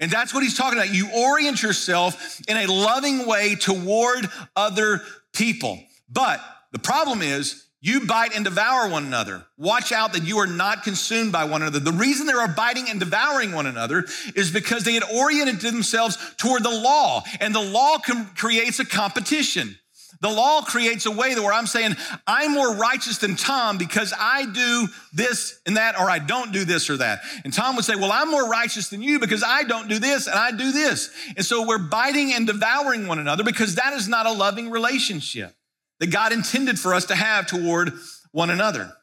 And 0.01 0.09
that's 0.09 0.33
what 0.33 0.43
he's 0.43 0.57
talking 0.57 0.79
about. 0.79 0.93
You 0.93 1.09
orient 1.15 1.61
yourself 1.61 2.41
in 2.47 2.57
a 2.57 2.65
loving 2.65 3.27
way 3.27 3.55
toward 3.55 4.27
other 4.55 5.01
people. 5.31 5.79
But 6.09 6.41
the 6.71 6.79
problem 6.79 7.21
is, 7.21 7.67
you 7.83 8.05
bite 8.05 8.35
and 8.35 8.45
devour 8.45 8.89
one 8.89 9.05
another. 9.05 9.45
Watch 9.57 9.91
out 9.91 10.13
that 10.13 10.23
you 10.23 10.37
are 10.37 10.47
not 10.47 10.83
consumed 10.83 11.31
by 11.31 11.45
one 11.45 11.63
another. 11.63 11.79
The 11.79 11.91
reason 11.91 12.27
they 12.27 12.33
are 12.33 12.47
biting 12.47 12.87
and 12.89 12.99
devouring 12.99 13.53
one 13.53 13.65
another 13.65 14.05
is 14.35 14.51
because 14.51 14.83
they 14.83 14.93
had 14.93 15.03
oriented 15.03 15.61
themselves 15.61 16.17
toward 16.37 16.63
the 16.63 16.69
law, 16.69 17.23
and 17.39 17.55
the 17.55 17.61
law 17.61 17.97
com- 17.97 18.29
creates 18.35 18.79
a 18.79 18.85
competition. 18.85 19.77
The 20.21 20.29
law 20.29 20.61
creates 20.61 21.07
a 21.07 21.11
way 21.11 21.33
that 21.33 21.41
where 21.41 21.53
I'm 21.53 21.65
saying, 21.65 21.95
I'm 22.27 22.53
more 22.53 22.75
righteous 22.75 23.17
than 23.17 23.35
Tom 23.35 23.79
because 23.79 24.13
I 24.17 24.45
do 24.45 24.87
this 25.13 25.59
and 25.65 25.77
that, 25.77 25.99
or 25.99 26.09
I 26.09 26.19
don't 26.19 26.51
do 26.51 26.63
this 26.63 26.91
or 26.91 26.97
that. 26.97 27.21
And 27.43 27.51
Tom 27.51 27.75
would 27.75 27.85
say, 27.85 27.95
Well, 27.95 28.11
I'm 28.11 28.29
more 28.29 28.47
righteous 28.47 28.89
than 28.89 29.01
you 29.01 29.19
because 29.19 29.43
I 29.43 29.63
don't 29.63 29.89
do 29.89 29.97
this 29.97 30.27
and 30.27 30.35
I 30.35 30.51
do 30.51 30.71
this. 30.71 31.09
And 31.35 31.43
so 31.43 31.65
we're 31.67 31.79
biting 31.79 32.33
and 32.33 32.45
devouring 32.45 33.07
one 33.07 33.17
another 33.17 33.43
because 33.43 33.75
that 33.75 33.93
is 33.93 34.07
not 34.07 34.27
a 34.27 34.31
loving 34.31 34.69
relationship 34.69 35.55
that 35.99 36.11
God 36.11 36.33
intended 36.33 36.79
for 36.79 36.93
us 36.93 37.05
to 37.05 37.15
have 37.15 37.47
toward 37.47 37.93
one 38.31 38.51
another. 38.51 38.93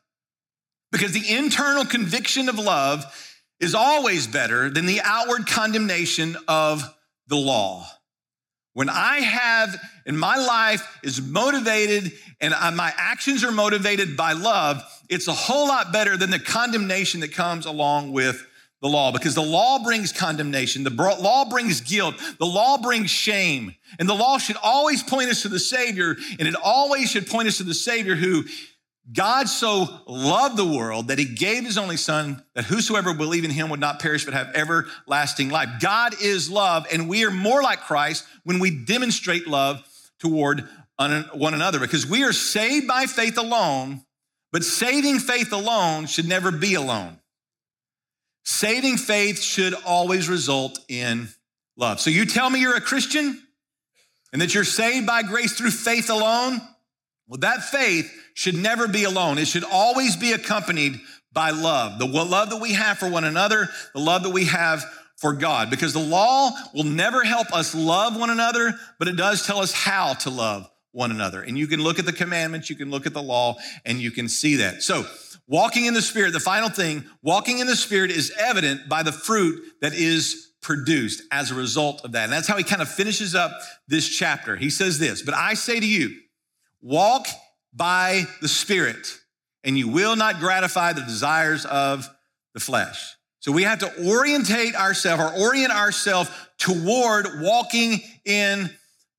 Because 0.92 1.12
the 1.12 1.36
internal 1.36 1.84
conviction 1.84 2.48
of 2.48 2.58
love 2.58 3.04
is 3.60 3.74
always 3.74 4.28
better 4.28 4.70
than 4.70 4.86
the 4.86 5.00
outward 5.02 5.46
condemnation 5.48 6.36
of 6.46 6.82
the 7.26 7.36
law. 7.36 7.86
When 8.74 8.88
I 8.88 9.16
have 9.18 9.76
in 10.08 10.16
my 10.16 10.36
life 10.36 10.98
is 11.04 11.20
motivated 11.20 12.12
and 12.40 12.54
my 12.74 12.92
actions 12.96 13.44
are 13.44 13.52
motivated 13.52 14.16
by 14.16 14.32
love, 14.32 14.82
it's 15.08 15.28
a 15.28 15.32
whole 15.32 15.68
lot 15.68 15.92
better 15.92 16.16
than 16.16 16.30
the 16.30 16.38
condemnation 16.38 17.20
that 17.20 17.32
comes 17.32 17.66
along 17.66 18.12
with 18.12 18.44
the 18.80 18.88
law 18.88 19.12
because 19.12 19.34
the 19.34 19.42
law 19.42 19.82
brings 19.82 20.12
condemnation. 20.12 20.82
The 20.82 20.90
law 20.90 21.44
brings 21.50 21.82
guilt. 21.82 22.14
The 22.38 22.46
law 22.46 22.78
brings 22.78 23.10
shame. 23.10 23.74
And 23.98 24.08
the 24.08 24.14
law 24.14 24.38
should 24.38 24.56
always 24.62 25.02
point 25.02 25.30
us 25.30 25.42
to 25.42 25.48
the 25.48 25.58
Savior, 25.58 26.16
and 26.38 26.48
it 26.48 26.54
always 26.62 27.10
should 27.10 27.26
point 27.26 27.48
us 27.48 27.58
to 27.58 27.64
the 27.64 27.74
Savior 27.74 28.14
who 28.14 28.44
God 29.12 29.48
so 29.48 29.88
loved 30.06 30.56
the 30.56 30.66
world 30.66 31.08
that 31.08 31.18
he 31.18 31.24
gave 31.24 31.64
his 31.64 31.78
only 31.78 31.96
son 31.96 32.42
that 32.54 32.64
whosoever 32.64 33.14
believe 33.14 33.44
in 33.44 33.50
him 33.50 33.70
would 33.70 33.80
not 33.80 34.00
perish 34.00 34.24
but 34.24 34.34
have 34.34 34.54
everlasting 34.54 35.48
life. 35.48 35.80
God 35.80 36.14
is 36.20 36.50
love 36.50 36.86
and 36.92 37.08
we 37.08 37.24
are 37.24 37.30
more 37.30 37.62
like 37.62 37.80
Christ 37.80 38.26
when 38.44 38.58
we 38.58 38.70
demonstrate 38.70 39.46
love 39.46 39.82
toward 40.18 40.64
one 40.96 41.54
another 41.54 41.78
because 41.78 42.06
we 42.06 42.24
are 42.24 42.32
saved 42.32 42.86
by 42.88 43.06
faith 43.06 43.38
alone, 43.38 44.02
but 44.52 44.64
saving 44.64 45.18
faith 45.18 45.52
alone 45.52 46.06
should 46.06 46.28
never 46.28 46.50
be 46.50 46.74
alone. 46.74 47.18
Saving 48.44 48.96
faith 48.96 49.40
should 49.40 49.74
always 49.86 50.28
result 50.28 50.78
in 50.88 51.28
love. 51.76 52.00
So 52.00 52.10
you 52.10 52.24
tell 52.24 52.48
me 52.48 52.60
you're 52.60 52.76
a 52.76 52.80
Christian 52.80 53.40
and 54.32 54.42
that 54.42 54.54
you're 54.54 54.64
saved 54.64 55.06
by 55.06 55.22
grace 55.22 55.52
through 55.52 55.70
faith 55.70 56.10
alone? 56.10 56.60
Well, 57.28 57.38
that 57.40 57.62
faith 57.64 58.10
should 58.34 58.56
never 58.56 58.88
be 58.88 59.04
alone. 59.04 59.38
It 59.38 59.48
should 59.48 59.64
always 59.64 60.16
be 60.16 60.32
accompanied 60.32 60.98
by 61.32 61.50
love. 61.50 61.98
The 61.98 62.06
love 62.06 62.50
that 62.50 62.60
we 62.60 62.72
have 62.72 62.98
for 62.98 63.08
one 63.08 63.24
another, 63.24 63.68
the 63.94 64.00
love 64.00 64.22
that 64.22 64.30
we 64.30 64.46
have 64.46 64.82
for 65.18 65.32
God 65.32 65.68
because 65.68 65.92
the 65.92 65.98
law 65.98 66.50
will 66.72 66.84
never 66.84 67.22
help 67.24 67.52
us 67.52 67.74
love 67.74 68.16
one 68.18 68.30
another, 68.30 68.74
but 68.98 69.08
it 69.08 69.16
does 69.16 69.46
tell 69.46 69.58
us 69.58 69.72
how 69.72 70.14
to 70.14 70.30
love 70.30 70.70
one 70.92 71.10
another. 71.10 71.42
And 71.42 71.58
you 71.58 71.66
can 71.66 71.82
look 71.82 71.98
at 71.98 72.06
the 72.06 72.12
commandments, 72.12 72.70
you 72.70 72.76
can 72.76 72.90
look 72.90 73.06
at 73.06 73.12
the 73.12 73.22
law, 73.22 73.56
and 73.84 74.00
you 74.00 74.10
can 74.10 74.28
see 74.28 74.56
that. 74.56 74.82
So, 74.82 75.04
walking 75.46 75.84
in 75.84 75.94
the 75.94 76.02
Spirit, 76.02 76.32
the 76.32 76.40
final 76.40 76.68
thing, 76.68 77.04
walking 77.22 77.58
in 77.58 77.66
the 77.66 77.76
Spirit 77.76 78.10
is 78.10 78.32
evident 78.38 78.88
by 78.88 79.02
the 79.02 79.12
fruit 79.12 79.62
that 79.80 79.92
is 79.92 80.52
produced 80.62 81.22
as 81.30 81.50
a 81.50 81.54
result 81.54 82.04
of 82.04 82.12
that. 82.12 82.24
And 82.24 82.32
that's 82.32 82.48
how 82.48 82.56
he 82.56 82.64
kind 82.64 82.82
of 82.82 82.88
finishes 82.88 83.34
up 83.34 83.52
this 83.86 84.08
chapter. 84.08 84.56
He 84.56 84.70
says 84.70 84.98
this, 84.98 85.22
but 85.22 85.34
I 85.34 85.54
say 85.54 85.78
to 85.78 85.86
you, 85.86 86.14
walk 86.80 87.26
by 87.72 88.24
the 88.40 88.48
Spirit, 88.48 89.18
and 89.64 89.76
you 89.76 89.88
will 89.88 90.16
not 90.16 90.38
gratify 90.38 90.92
the 90.92 91.02
desires 91.02 91.64
of 91.64 92.08
the 92.54 92.60
flesh. 92.60 93.17
So 93.40 93.52
we 93.52 93.62
have 93.62 93.78
to 93.80 94.08
orientate 94.08 94.74
ourselves 94.74 95.22
or 95.22 95.40
orient 95.40 95.72
ourselves 95.72 96.30
toward 96.58 97.40
walking 97.40 98.00
in 98.24 98.70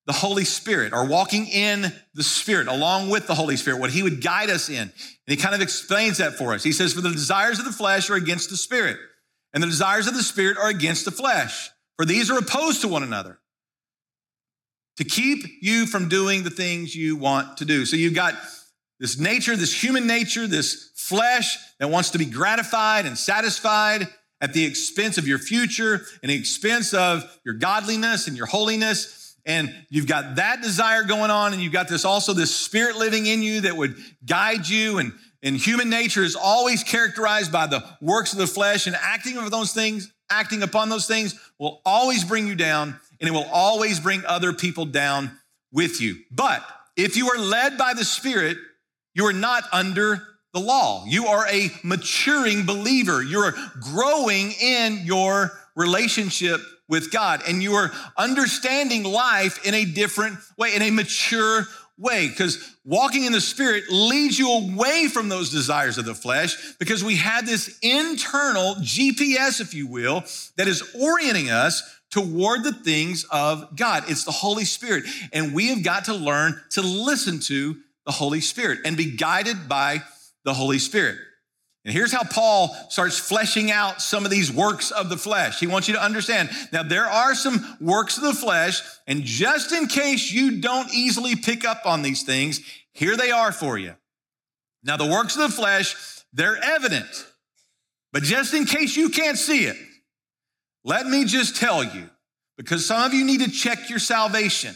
the 0.06 0.14
Holy 0.14 0.44
Spirit 0.44 0.92
or 0.92 1.06
walking 1.06 1.46
in 1.48 1.94
the 2.16 2.24
Spirit 2.24 2.68
along 2.68 3.10
with 3.10 3.28
the 3.28 3.36
Holy 3.36 3.56
Spirit, 3.56 3.80
what 3.80 3.92
He 3.92 4.04
would 4.04 4.22
guide 4.22 4.50
us 4.50 4.68
in. 4.70 4.82
And 4.82 4.92
He 5.28 5.38
kind 5.38 5.56
of 5.56 5.62
explains 5.62 6.18
that 6.18 6.34
for 6.34 6.54
us. 6.54 6.64
He 6.64 6.72
says, 6.72 6.94
For 6.94 7.02
the 7.02 7.12
desires 7.12 7.60
of 7.60 7.66
the 7.66 7.72
flesh 7.72 8.10
are 8.10 8.16
against 8.16 8.50
the 8.50 8.58
Spirit, 8.58 8.98
and 9.54 9.64
the 9.64 9.68
desires 9.68 10.08
of 10.08 10.16
the 10.16 10.24
Spirit 10.24 10.58
are 10.58 10.70
against 10.70 11.06
the 11.06 11.12
flesh, 11.12 11.70
for 11.96 12.06
these 12.06 12.30
are 12.30 12.38
opposed 12.38 12.82
to 12.82 12.88
one 12.88 13.04
another 13.04 13.40
to 14.98 15.06
keep 15.06 15.46
you 15.62 15.86
from 15.86 16.10
doing 16.10 16.44
the 16.44 16.50
things 16.50 16.94
you 16.94 17.16
want 17.16 17.58
to 17.58 17.66
do. 17.66 17.86
So 17.86 17.96
you've 17.96 18.14
got 18.14 18.34
this 19.00 19.18
nature, 19.18 19.56
this 19.56 19.84
human 19.84 20.08
nature, 20.08 20.48
this 20.48 20.92
flesh 20.96 21.58
that 21.80 21.90
wants 21.90 22.12
to 22.12 22.18
be 22.18 22.26
gratified 22.26 23.06
and 23.06 23.18
satisfied 23.18 24.08
at 24.42 24.54
the 24.54 24.66
expense 24.66 25.18
of 25.18 25.28
your 25.28 25.40
future 25.40 26.02
and 26.22 26.30
the 26.30 26.36
expense 26.36 26.94
of 26.94 27.24
your 27.44 27.56
godliness 27.56 28.28
and 28.28 28.38
your 28.38 28.46
holiness. 28.46 29.36
And 29.46 29.74
you've 29.90 30.08
got 30.08 30.36
that 30.36 30.62
desire 30.62 31.04
going 31.04 31.32
on, 31.32 31.54
and 31.54 31.62
you've 31.62 31.74
got 31.74 31.88
this 31.88 32.06
also 32.06 32.34
this 32.34 32.56
spirit 32.56 32.98
living 32.98 33.26
in 33.26 33.42
you 33.42 33.62
that 33.62 33.76
would 33.76 33.96
guide 34.26 34.68
you. 34.68 35.00
And, 35.00 35.14
and 35.42 35.56
human 35.56 35.90
nature 35.90 36.24
is 36.24 36.36
always 36.36 36.84
characterized 36.84 37.52
by 37.52 37.66
the 37.66 37.84
works 38.02 38.34
of 38.34 38.40
the 38.40 38.48
flesh, 38.48 38.86
and 38.86 38.96
acting 39.00 39.38
of 39.38 39.50
those 39.50 39.74
things, 39.74 40.12
acting 40.30 40.62
upon 40.62 40.90
those 40.90 41.08
things 41.08 41.40
will 41.58 41.82
always 41.86 42.24
bring 42.24 42.48
you 42.48 42.56
down, 42.56 43.00
and 43.20 43.28
it 43.28 43.32
will 43.32 43.50
always 43.52 44.00
bring 44.00 44.24
other 44.26 44.54
people 44.54 44.86
down 44.86 45.32
with 45.72 46.00
you. 46.02 46.18
But 46.32 46.64
if 46.96 47.16
you 47.18 47.30
are 47.30 47.40
led 47.40 47.78
by 47.78 47.94
the 47.94 48.06
Spirit, 48.06 48.58
you 49.20 49.26
are 49.26 49.34
not 49.34 49.66
under 49.74 50.26
the 50.54 50.62
law. 50.62 51.04
You 51.06 51.26
are 51.26 51.46
a 51.50 51.70
maturing 51.84 52.66
believer. 52.66 53.22
You're 53.22 53.54
growing 53.82 54.54
in 54.54 55.02
your 55.04 55.52
relationship 55.76 56.62
with 56.88 57.12
God 57.12 57.42
and 57.46 57.62
you 57.62 57.74
are 57.74 57.92
understanding 58.16 59.04
life 59.04 59.66
in 59.66 59.74
a 59.74 59.84
different 59.84 60.38
way, 60.58 60.74
in 60.74 60.82
a 60.84 60.90
mature 60.90 61.66
way, 61.98 62.30
because 62.30 62.78
walking 62.86 63.26
in 63.26 63.34
the 63.34 63.42
Spirit 63.42 63.90
leads 63.90 64.40
you 64.40 64.50
away 64.54 65.10
from 65.10 65.28
those 65.28 65.50
desires 65.50 65.98
of 65.98 66.06
the 66.06 66.16
flesh 66.16 66.76
because 66.80 67.04
we 67.04 67.18
have 67.18 67.46
this 67.46 67.78
internal 67.82 68.76
GPS, 68.76 69.60
if 69.60 69.74
you 69.74 69.86
will, 69.86 70.24
that 70.56 70.70
is 70.70 70.96
orienting 70.96 71.50
us 71.50 72.00
toward 72.10 72.64
the 72.64 72.72
things 72.72 73.26
of 73.32 73.76
God. 73.76 74.06
It's 74.08 74.24
the 74.24 74.32
Holy 74.32 74.64
Spirit. 74.64 75.04
And 75.34 75.54
we 75.54 75.68
have 75.68 75.84
got 75.84 76.06
to 76.06 76.14
learn 76.14 76.58
to 76.70 76.82
listen 76.82 77.42
to 77.42 77.76
the 78.10 78.14
Holy 78.14 78.42
Spirit 78.42 78.80
and 78.86 78.98
be 78.98 79.16
guided 79.16 79.70
by 79.70 80.02
the 80.44 80.52
Holy 80.52 80.80
Spirit. 80.80 81.16
And 81.86 81.94
here's 81.94 82.12
how 82.12 82.24
Paul 82.24 82.76
starts 82.90 83.20
fleshing 83.20 83.70
out 83.70 84.02
some 84.02 84.26
of 84.26 84.32
these 84.32 84.52
works 84.52 84.90
of 84.90 85.10
the 85.10 85.18
flesh. 85.18 85.60
He 85.60 85.68
wants 85.68 85.88
you 85.88 85.94
to 85.94 86.04
understand 86.04 86.50
now, 86.74 86.82
there 86.82 87.06
are 87.06 87.36
some 87.36 87.78
works 87.80 88.18
of 88.18 88.24
the 88.24 88.34
flesh, 88.34 88.82
and 89.06 89.24
just 89.24 89.72
in 89.72 89.86
case 89.86 90.32
you 90.32 90.60
don't 90.60 90.92
easily 90.92 91.36
pick 91.36 91.64
up 91.64 91.86
on 91.86 92.02
these 92.02 92.24
things, 92.24 92.62
here 92.94 93.16
they 93.16 93.30
are 93.30 93.52
for 93.52 93.78
you. 93.78 93.94
Now, 94.84 94.98
the 94.98 95.06
works 95.06 95.36
of 95.36 95.44
the 95.44 95.56
flesh, 95.56 95.96
they're 96.34 96.58
evident, 96.58 97.28
but 98.12 98.24
just 98.24 98.56
in 98.56 98.66
case 98.66 98.98
you 98.98 99.10
can't 99.10 99.38
see 99.38 99.66
it, 99.66 99.78
let 100.84 101.06
me 101.06 101.26
just 101.26 101.58
tell 101.58 101.84
you, 101.84 102.10
because 102.58 102.88
some 102.88 103.04
of 103.04 103.14
you 103.14 103.24
need 103.24 103.42
to 103.42 103.52
check 103.52 103.88
your 103.88 104.00
salvation 104.00 104.76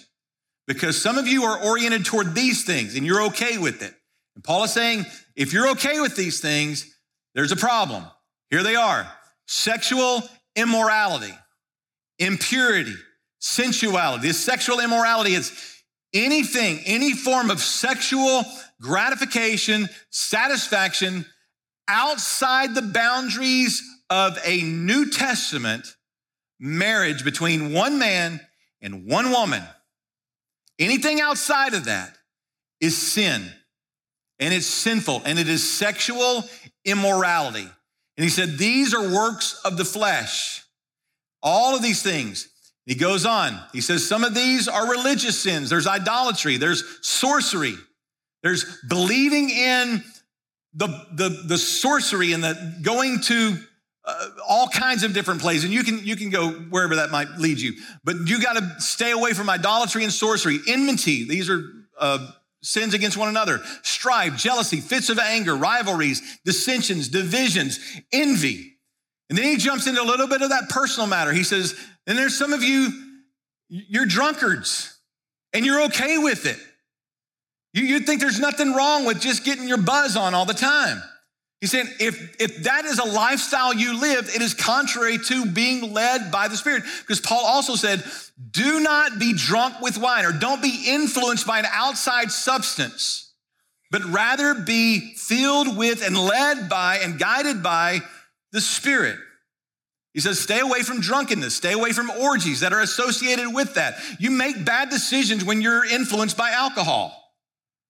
because 0.67 1.01
some 1.01 1.17
of 1.17 1.27
you 1.27 1.43
are 1.43 1.61
oriented 1.63 2.05
toward 2.05 2.35
these 2.35 2.63
things 2.63 2.95
and 2.95 3.05
you're 3.05 3.23
okay 3.23 3.57
with 3.57 3.81
it. 3.81 3.93
And 4.35 4.43
Paul 4.43 4.63
is 4.63 4.73
saying, 4.73 5.05
if 5.35 5.53
you're 5.53 5.69
okay 5.71 5.99
with 5.99 6.15
these 6.15 6.39
things, 6.39 6.97
there's 7.35 7.51
a 7.51 7.57
problem. 7.57 8.05
Here 8.49 8.63
they 8.63 8.75
are 8.75 9.07
sexual 9.47 10.23
immorality, 10.55 11.33
impurity, 12.19 12.95
sensuality. 13.39 14.27
This 14.27 14.39
sexual 14.39 14.79
immorality 14.79 15.33
is 15.33 15.51
anything, 16.13 16.79
any 16.85 17.13
form 17.13 17.49
of 17.49 17.59
sexual 17.59 18.43
gratification, 18.81 19.89
satisfaction 20.11 21.25
outside 21.87 22.75
the 22.75 22.81
boundaries 22.81 23.81
of 24.09 24.37
a 24.45 24.61
New 24.61 25.09
Testament 25.09 25.95
marriage 26.59 27.25
between 27.25 27.73
one 27.73 27.99
man 27.99 28.39
and 28.81 29.05
one 29.05 29.31
woman. 29.31 29.63
Anything 30.83 31.21
outside 31.21 31.73
of 31.73 31.85
that 31.85 32.17
is 32.81 32.97
sin 32.97 33.49
and 34.39 34.53
it's 34.53 34.67
sinful 34.67 35.21
and 35.25 35.39
it 35.39 35.47
is 35.47 35.69
sexual 35.69 36.43
immorality. 36.83 37.67
And 38.17 38.23
he 38.23 38.29
said, 38.29 38.57
These 38.57 38.93
are 38.93 39.13
works 39.13 39.59
of 39.63 39.77
the 39.77 39.85
flesh. 39.85 40.63
All 41.41 41.75
of 41.75 41.81
these 41.81 42.03
things. 42.03 42.49
He 42.85 42.95
goes 42.95 43.25
on. 43.25 43.57
He 43.71 43.79
says, 43.79 44.05
Some 44.07 44.23
of 44.23 44.35
these 44.35 44.67
are 44.67 44.89
religious 44.89 45.39
sins. 45.39 45.69
There's 45.69 45.87
idolatry, 45.87 46.57
there's 46.57 46.83
sorcery, 47.01 47.75
there's 48.41 48.65
believing 48.87 49.49
in 49.49 50.03
the, 50.73 50.87
the, 51.13 51.29
the 51.45 51.57
sorcery 51.57 52.33
and 52.33 52.43
the 52.43 52.79
going 52.81 53.21
to 53.21 53.57
uh, 54.05 54.29
all 54.47 54.67
kinds 54.67 55.03
of 55.03 55.13
different 55.13 55.41
places. 55.41 55.63
And 55.65 55.73
you 55.73 55.83
can, 55.83 55.99
you 56.03 56.15
can 56.15 56.29
go 56.29 56.51
wherever 56.51 56.97
that 56.97 57.09
might 57.09 57.29
lead 57.37 57.59
you. 57.59 57.73
But 58.03 58.27
you 58.27 58.41
got 58.41 58.53
to 58.53 58.81
stay 58.81 59.11
away 59.11 59.33
from 59.33 59.49
idolatry 59.49 60.03
and 60.03 60.11
sorcery. 60.11 60.59
Enmity, 60.67 61.25
these 61.25 61.49
are 61.49 61.63
uh, 61.97 62.31
sins 62.61 62.93
against 62.93 63.17
one 63.17 63.29
another. 63.29 63.61
Strife, 63.81 64.35
jealousy, 64.35 64.81
fits 64.81 65.09
of 65.09 65.19
anger, 65.19 65.55
rivalries, 65.55 66.39
dissensions, 66.43 67.07
divisions, 67.07 67.79
envy. 68.11 68.73
And 69.29 69.37
then 69.37 69.45
he 69.45 69.57
jumps 69.57 69.87
into 69.87 70.01
a 70.01 70.03
little 70.03 70.27
bit 70.27 70.41
of 70.41 70.49
that 70.49 70.69
personal 70.69 71.07
matter. 71.07 71.31
He 71.31 71.43
says, 71.43 71.73
and 72.05 72.17
there's 72.17 72.37
some 72.37 72.53
of 72.53 72.61
you, 72.61 72.89
you're 73.69 74.05
drunkards 74.05 74.99
and 75.53 75.65
you're 75.65 75.83
okay 75.83 76.17
with 76.17 76.45
it. 76.45 76.57
You, 77.73 77.83
you 77.83 77.99
think 78.01 78.19
there's 78.19 78.39
nothing 78.39 78.73
wrong 78.73 79.05
with 79.05 79.21
just 79.21 79.45
getting 79.45 79.67
your 79.67 79.77
buzz 79.77 80.17
on 80.17 80.33
all 80.33 80.45
the 80.45 80.53
time. 80.53 81.01
He's 81.63 81.71
saying 81.71 81.87
if, 81.97 82.35
if 82.41 82.63
that 82.63 82.83
is 82.83 82.99
a 82.99 83.05
lifestyle 83.05 83.73
you 83.73 83.97
live, 83.97 84.27
it 84.35 84.41
is 84.41 84.53
contrary 84.53 85.17
to 85.17 85.45
being 85.45 85.93
led 85.93 86.29
by 86.29 86.49
the 86.49 86.57
Spirit. 86.57 86.83
Because 86.99 87.21
Paul 87.21 87.45
also 87.45 87.75
said, 87.75 88.03
do 88.51 88.81
not 88.81 89.17
be 89.17 89.31
drunk 89.31 89.79
with 89.79 89.97
wine 89.97 90.25
or 90.25 90.33
don't 90.33 90.61
be 90.61 90.83
influenced 90.87 91.47
by 91.47 91.59
an 91.59 91.65
outside 91.71 92.33
substance, 92.33 93.31
but 93.91 94.03
rather 94.03 94.53
be 94.53 95.13
filled 95.15 95.77
with 95.77 96.05
and 96.05 96.17
led 96.17 96.67
by 96.67 96.97
and 96.97 97.17
guided 97.17 97.63
by 97.63 98.01
the 98.51 98.59
Spirit. 98.59 99.17
He 100.13 100.19
says, 100.19 100.41
stay 100.41 100.59
away 100.59 100.81
from 100.81 100.99
drunkenness, 100.99 101.55
stay 101.55 101.71
away 101.71 101.93
from 101.93 102.09
orgies 102.09 102.59
that 102.59 102.73
are 102.73 102.81
associated 102.81 103.53
with 103.53 103.75
that. 103.75 103.95
You 104.19 104.31
make 104.31 104.65
bad 104.65 104.89
decisions 104.89 105.45
when 105.45 105.61
you're 105.61 105.85
influenced 105.85 106.35
by 106.35 106.49
alcohol. 106.49 107.22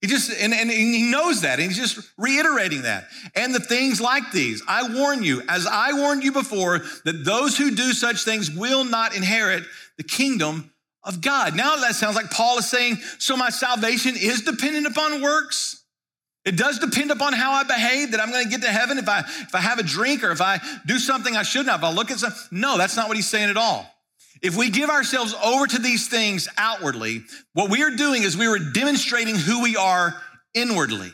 He 0.03 0.09
just, 0.09 0.37
and, 0.37 0.53
and 0.53 0.69
he 0.69 1.09
knows 1.09 1.43
that, 1.43 1.61
and 1.61 1.71
he's 1.71 1.77
just 1.77 2.11
reiterating 2.17 2.81
that. 2.81 3.07
And 3.37 3.55
the 3.55 3.61
things 3.61 4.01
like 4.01 4.33
these, 4.33 4.61
I 4.67 4.93
warn 4.93 5.23
you, 5.23 5.41
as 5.47 5.65
I 5.65 5.93
warned 5.93 6.25
you 6.25 6.33
before, 6.33 6.79
that 7.05 7.23
those 7.23 7.57
who 7.57 7.73
do 7.73 7.93
such 7.93 8.25
things 8.25 8.51
will 8.51 8.83
not 8.83 9.15
inherit 9.15 9.63
the 9.95 10.03
kingdom 10.03 10.73
of 11.05 11.21
God. 11.21 11.55
Now 11.55 11.77
that 11.77 11.95
sounds 11.95 12.17
like 12.17 12.31
Paul 12.31 12.57
is 12.57 12.69
saying, 12.69 12.97
so 13.17 13.37
my 13.37 13.49
salvation 13.49 14.15
is 14.17 14.41
dependent 14.41 14.87
upon 14.87 15.21
works. 15.21 15.85
It 16.43 16.57
does 16.57 16.79
depend 16.79 17.09
upon 17.11 17.31
how 17.31 17.53
I 17.53 17.63
behave 17.63 18.11
that 18.11 18.19
I'm 18.19 18.29
going 18.29 18.43
to 18.43 18.49
get 18.49 18.63
to 18.63 18.67
heaven 18.67 18.97
if 18.97 19.07
I 19.07 19.19
if 19.19 19.55
I 19.55 19.59
have 19.59 19.79
a 19.79 19.83
drink 19.83 20.25
or 20.25 20.31
if 20.31 20.41
I 20.41 20.59
do 20.85 20.99
something 20.99 21.37
I 21.37 21.43
shouldn't 21.43 21.69
have. 21.69 21.79
If 21.79 21.85
I 21.85 21.93
look 21.93 22.11
at 22.11 22.19
something. 22.19 22.59
No, 22.59 22.77
that's 22.77 22.97
not 22.97 23.07
what 23.07 23.15
he's 23.15 23.29
saying 23.29 23.49
at 23.49 23.55
all. 23.55 23.89
If 24.43 24.57
we 24.57 24.69
give 24.69 24.89
ourselves 24.89 25.33
over 25.41 25.65
to 25.65 25.79
these 25.79 26.09
things 26.09 26.49
outwardly, 26.57 27.23
what 27.53 27.71
we 27.71 27.81
are 27.81 27.91
doing 27.91 28.23
is 28.23 28.35
we 28.35 28.45
are 28.45 28.59
demonstrating 28.59 29.35
who 29.35 29.63
we 29.63 29.77
are 29.77 30.21
inwardly. 30.53 31.11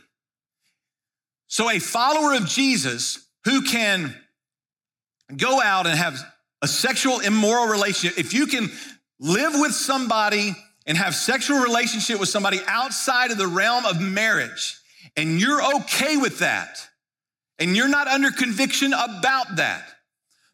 So, 1.47 1.69
a 1.69 1.77
follower 1.79 2.33
of 2.33 2.47
Jesus 2.47 3.27
who 3.45 3.61
can 3.61 4.15
go 5.37 5.61
out 5.61 5.85
and 5.85 5.97
have 5.97 6.19
a 6.63 6.67
sexual 6.67 7.19
immoral 7.19 7.67
relationship, 7.67 8.17
if 8.17 8.33
you 8.33 8.47
can 8.47 8.69
live 9.19 9.53
with 9.55 9.73
somebody 9.73 10.55
and 10.87 10.97
have 10.97 11.13
sexual 11.13 11.59
relationship 11.59 12.19
with 12.19 12.29
somebody 12.29 12.59
outside 12.67 13.29
of 13.29 13.37
the 13.37 13.47
realm 13.47 13.85
of 13.85 14.01
marriage, 14.01 14.79
and 15.15 15.39
you're 15.39 15.63
okay 15.75 16.17
with 16.17 16.39
that, 16.39 16.87
and 17.59 17.75
you're 17.75 17.87
not 17.87 18.07
under 18.07 18.31
conviction 18.31 18.91
about 18.93 19.57
that, 19.57 19.83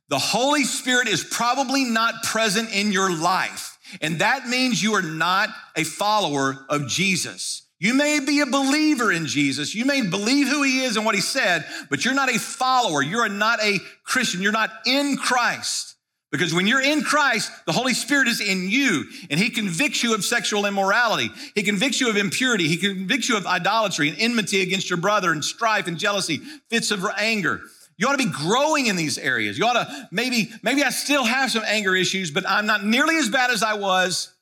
the 0.10 0.20
Holy 0.20 0.64
Spirit 0.64 1.08
is 1.08 1.24
probably 1.24 1.84
not 1.84 2.24
present 2.24 2.74
in 2.74 2.92
your 2.92 3.12
life. 3.12 3.78
And 4.02 4.20
that 4.20 4.48
means 4.48 4.82
you 4.82 4.94
are 4.94 5.02
not 5.02 5.50
a 5.76 5.84
follower 5.84 6.66
of 6.70 6.88
Jesus. 6.88 7.64
You 7.80 7.94
may 7.94 8.20
be 8.20 8.40
a 8.40 8.46
believer 8.46 9.12
in 9.12 9.26
Jesus. 9.26 9.76
You 9.76 9.86
may 9.86 10.02
believe 10.02 10.48
who 10.48 10.64
he 10.64 10.84
is 10.84 10.96
and 10.96 11.06
what 11.06 11.16
he 11.16 11.22
said, 11.22 11.66
but 11.90 12.06
you're 12.06 12.14
not 12.14 12.34
a 12.34 12.40
follower. 12.40 13.02
You're 13.02 13.30
not 13.30 13.62
a 13.62 13.80
Christian. 14.04 14.42
You're 14.42 14.52
not 14.52 14.72
in 14.86 15.18
Christ. 15.18 15.96
Because 16.32 16.54
when 16.54 16.68
you're 16.68 16.82
in 16.82 17.02
Christ, 17.02 17.50
the 17.66 17.72
Holy 17.72 17.94
Spirit 17.94 18.28
is 18.28 18.42
in 18.42 18.70
you 18.70 19.06
and 19.30 19.40
He 19.40 19.50
convicts 19.50 20.04
you 20.04 20.14
of 20.14 20.26
sexual 20.26 20.66
immorality. 20.66 21.30
He 21.54 21.64
convicts 21.64 22.02
you 22.02 22.10
of 22.10 22.18
impurity. 22.18 22.68
He 22.68 22.76
convicts 22.76 23.30
you 23.30 23.38
of 23.38 23.46
idolatry 23.46 24.10
and 24.10 24.20
enmity 24.20 24.62
against 24.62 24.90
your 24.90 24.98
brother 24.98 25.32
and 25.32 25.46
strife 25.46 25.88
and 25.88 25.98
jealousy, 25.98 26.38
fits 26.70 26.92
of 26.92 27.06
anger. 27.18 27.62
You 27.98 28.08
ought 28.08 28.18
to 28.18 28.26
be 28.26 28.32
growing 28.32 28.88
in 28.88 28.96
these 28.96 29.18
areas. 29.18 29.58
You 29.58 29.66
ought 29.66 29.74
to 29.74 30.08
maybe, 30.12 30.50
maybe 30.64 30.84
I 30.84 30.90
still 30.90 31.24
have 31.24 31.52
some 31.52 31.64
anger 31.66 31.96
issues, 31.96 32.32
but 32.32 32.48
I'm 32.48 32.66
not 32.66 32.84
nearly 32.84 33.16
as 33.18 33.30
bad 33.30 33.52
as 33.52 33.64
I 33.64 33.76
was 33.76 34.34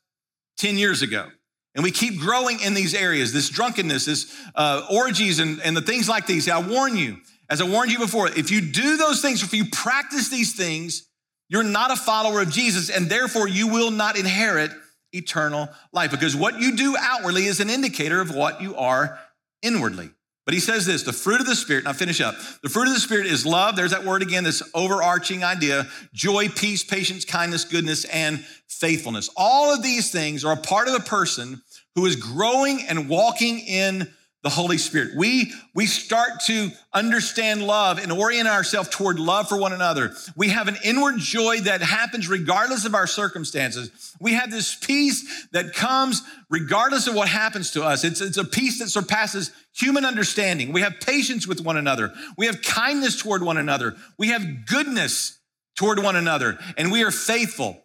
10 0.57 0.77
years 0.77 1.01
ago. 1.01 1.27
And 1.75 1.83
we 1.83 1.91
keep 1.91 2.19
growing 2.19 2.59
in 2.61 2.73
these 2.73 2.93
areas, 2.93 3.33
this 3.33 3.49
drunkenness, 3.49 4.05
this 4.05 4.35
uh, 4.55 4.85
orgies, 4.91 5.39
and, 5.39 5.59
and 5.61 5.75
the 5.75 5.81
things 5.81 6.07
like 6.07 6.27
these. 6.27 6.47
I 6.47 6.59
warn 6.59 6.95
you, 6.97 7.17
as 7.49 7.61
I 7.61 7.67
warned 7.67 7.91
you 7.91 7.99
before, 7.99 8.27
if 8.27 8.51
you 8.51 8.61
do 8.61 8.97
those 8.97 9.21
things, 9.21 9.43
if 9.43 9.53
you 9.53 9.65
practice 9.71 10.29
these 10.29 10.55
things, 10.55 11.07
you're 11.49 11.63
not 11.63 11.91
a 11.91 11.95
follower 11.95 12.41
of 12.41 12.49
Jesus, 12.49 12.89
and 12.89 13.09
therefore 13.09 13.47
you 13.47 13.67
will 13.67 13.91
not 13.91 14.17
inherit 14.17 14.71
eternal 15.11 15.69
life 15.91 16.11
because 16.11 16.35
what 16.35 16.59
you 16.59 16.75
do 16.75 16.95
outwardly 16.97 17.45
is 17.45 17.59
an 17.59 17.69
indicator 17.69 18.21
of 18.21 18.33
what 18.33 18.61
you 18.61 18.75
are 18.75 19.19
inwardly. 19.61 20.09
But 20.45 20.53
he 20.53 20.59
says 20.59 20.85
this 20.85 21.03
the 21.03 21.13
fruit 21.13 21.39
of 21.39 21.47
the 21.47 21.55
Spirit, 21.55 21.87
I'll 21.87 21.93
finish 21.93 22.19
up. 22.19 22.35
The 22.61 22.69
fruit 22.69 22.87
of 22.87 22.93
the 22.93 22.99
Spirit 22.99 23.27
is 23.27 23.45
love. 23.45 23.75
There's 23.75 23.91
that 23.91 24.03
word 24.03 24.21
again, 24.21 24.43
this 24.43 24.63
overarching 24.73 25.43
idea 25.43 25.87
joy, 26.13 26.49
peace, 26.49 26.83
patience, 26.83 27.25
kindness, 27.25 27.65
goodness, 27.65 28.05
and 28.05 28.43
faithfulness. 28.67 29.29
All 29.37 29.73
of 29.73 29.83
these 29.83 30.11
things 30.11 30.43
are 30.43 30.53
a 30.53 30.57
part 30.57 30.87
of 30.87 30.95
a 30.95 30.99
person 30.99 31.61
who 31.95 32.05
is 32.05 32.15
growing 32.15 32.81
and 32.87 33.07
walking 33.07 33.59
in 33.59 34.11
the 34.43 34.49
Holy 34.49 34.77
Spirit. 34.77 35.15
We, 35.15 35.53
we 35.73 35.85
start 35.85 36.41
to 36.47 36.69
understand 36.93 37.65
love 37.65 37.97
and 37.97 38.11
orient 38.11 38.47
ourselves 38.47 38.89
toward 38.89 39.17
love 39.17 39.47
for 39.47 39.57
one 39.57 39.71
another. 39.71 40.13
We 40.35 40.49
have 40.49 40.67
an 40.67 40.77
inward 40.83 41.17
joy 41.17 41.61
that 41.61 41.81
happens 41.81 42.27
regardless 42.27 42.85
of 42.85 42.93
our 42.93 43.07
circumstances. 43.07 44.13
We 44.19 44.33
have 44.33 44.51
this 44.51 44.75
peace 44.75 45.47
that 45.53 45.73
comes 45.73 46.21
regardless 46.49 47.07
of 47.07 47.15
what 47.15 47.29
happens 47.29 47.71
to 47.71 47.83
us. 47.83 48.03
It's, 48.03 48.19
it's 48.19 48.37
a 48.37 48.43
peace 48.43 48.79
that 48.79 48.89
surpasses 48.89 49.51
human 49.73 50.03
understanding. 50.03 50.73
We 50.73 50.81
have 50.81 50.99
patience 50.99 51.47
with 51.47 51.61
one 51.61 51.77
another. 51.77 52.13
We 52.37 52.47
have 52.47 52.61
kindness 52.61 53.21
toward 53.21 53.43
one 53.43 53.57
another. 53.57 53.95
We 54.19 54.27
have 54.27 54.65
goodness 54.65 55.39
toward 55.75 55.99
one 55.99 56.15
another, 56.15 56.59
and 56.77 56.91
we 56.91 57.03
are 57.03 57.11
faithful, 57.11 57.83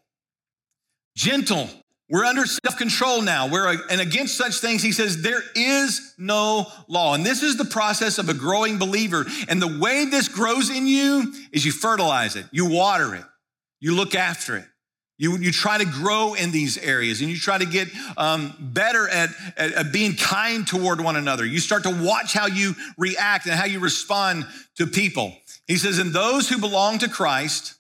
gentle, 1.17 1.71
we're 2.11 2.25
under 2.25 2.47
self 2.47 2.79
control 2.79 3.21
now. 3.21 3.49
We're, 3.49 3.77
and 3.91 4.01
against 4.01 4.37
such 4.39 4.61
things, 4.61 4.83
he 4.83 4.93
says, 4.93 5.23
there 5.23 5.43
is 5.55 6.15
no 6.17 6.67
law. 6.89 7.15
And 7.15 7.25
this 7.25 7.43
is 7.43 7.57
the 7.57 7.67
process 7.67 8.19
of 8.19 8.29
a 8.31 8.35
growing 8.35 8.79
believer. 8.79 9.27
And 9.49 9.61
the 9.61 9.79
way 9.79 10.07
this 10.07 10.29
grows 10.29 10.71
in 10.71 10.87
you 10.87 11.33
is 11.53 11.67
you 11.67 11.73
fertilize 11.73 12.35
it, 12.35 12.47
you 12.51 12.67
water 12.67 13.15
it, 13.15 13.25
you 13.81 13.95
look 13.95 14.15
after 14.15 14.57
it. 14.57 14.65
You, 15.21 15.37
you 15.37 15.51
try 15.51 15.79
to 15.79 15.85
grow 15.85 16.35
in 16.35 16.53
these 16.53 16.79
areas 16.79 17.21
and 17.21 17.29
you 17.29 17.37
try 17.37 17.59
to 17.59 17.67
get 17.67 17.89
um, 18.17 18.55
better 18.61 19.09
at, 19.09 19.31
at, 19.57 19.73
at 19.73 19.93
being 19.93 20.15
kind 20.15 20.65
toward 20.65 21.01
one 21.01 21.17
another. 21.17 21.45
You 21.45 21.59
start 21.59 21.83
to 21.83 21.91
watch 21.91 22.33
how 22.33 22.47
you 22.47 22.75
react 22.97 23.47
and 23.47 23.55
how 23.57 23.65
you 23.65 23.81
respond 23.81 24.47
to 24.77 24.87
people. 24.87 25.37
He 25.67 25.77
says, 25.77 25.99
And 25.99 26.13
those 26.13 26.49
who 26.49 26.59
belong 26.59 26.99
to 27.01 27.09
Christ, 27.09 27.75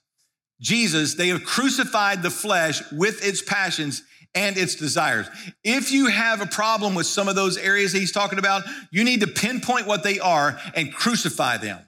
Jesus, 0.60 1.14
they 1.14 1.28
have 1.28 1.44
crucified 1.44 2.24
the 2.24 2.30
flesh 2.30 2.82
with 2.90 3.24
its 3.24 3.40
passions 3.40 4.02
and 4.34 4.56
its 4.56 4.74
desires. 4.74 5.26
If 5.64 5.90
you 5.90 6.06
have 6.06 6.40
a 6.40 6.46
problem 6.46 6.94
with 6.94 7.06
some 7.06 7.28
of 7.28 7.34
those 7.34 7.56
areas 7.56 7.92
that 7.92 7.98
he's 7.98 8.12
talking 8.12 8.38
about, 8.38 8.62
you 8.90 9.04
need 9.04 9.20
to 9.20 9.26
pinpoint 9.26 9.86
what 9.86 10.02
they 10.02 10.18
are 10.20 10.58
and 10.74 10.92
crucify 10.92 11.56
them. 11.56 11.80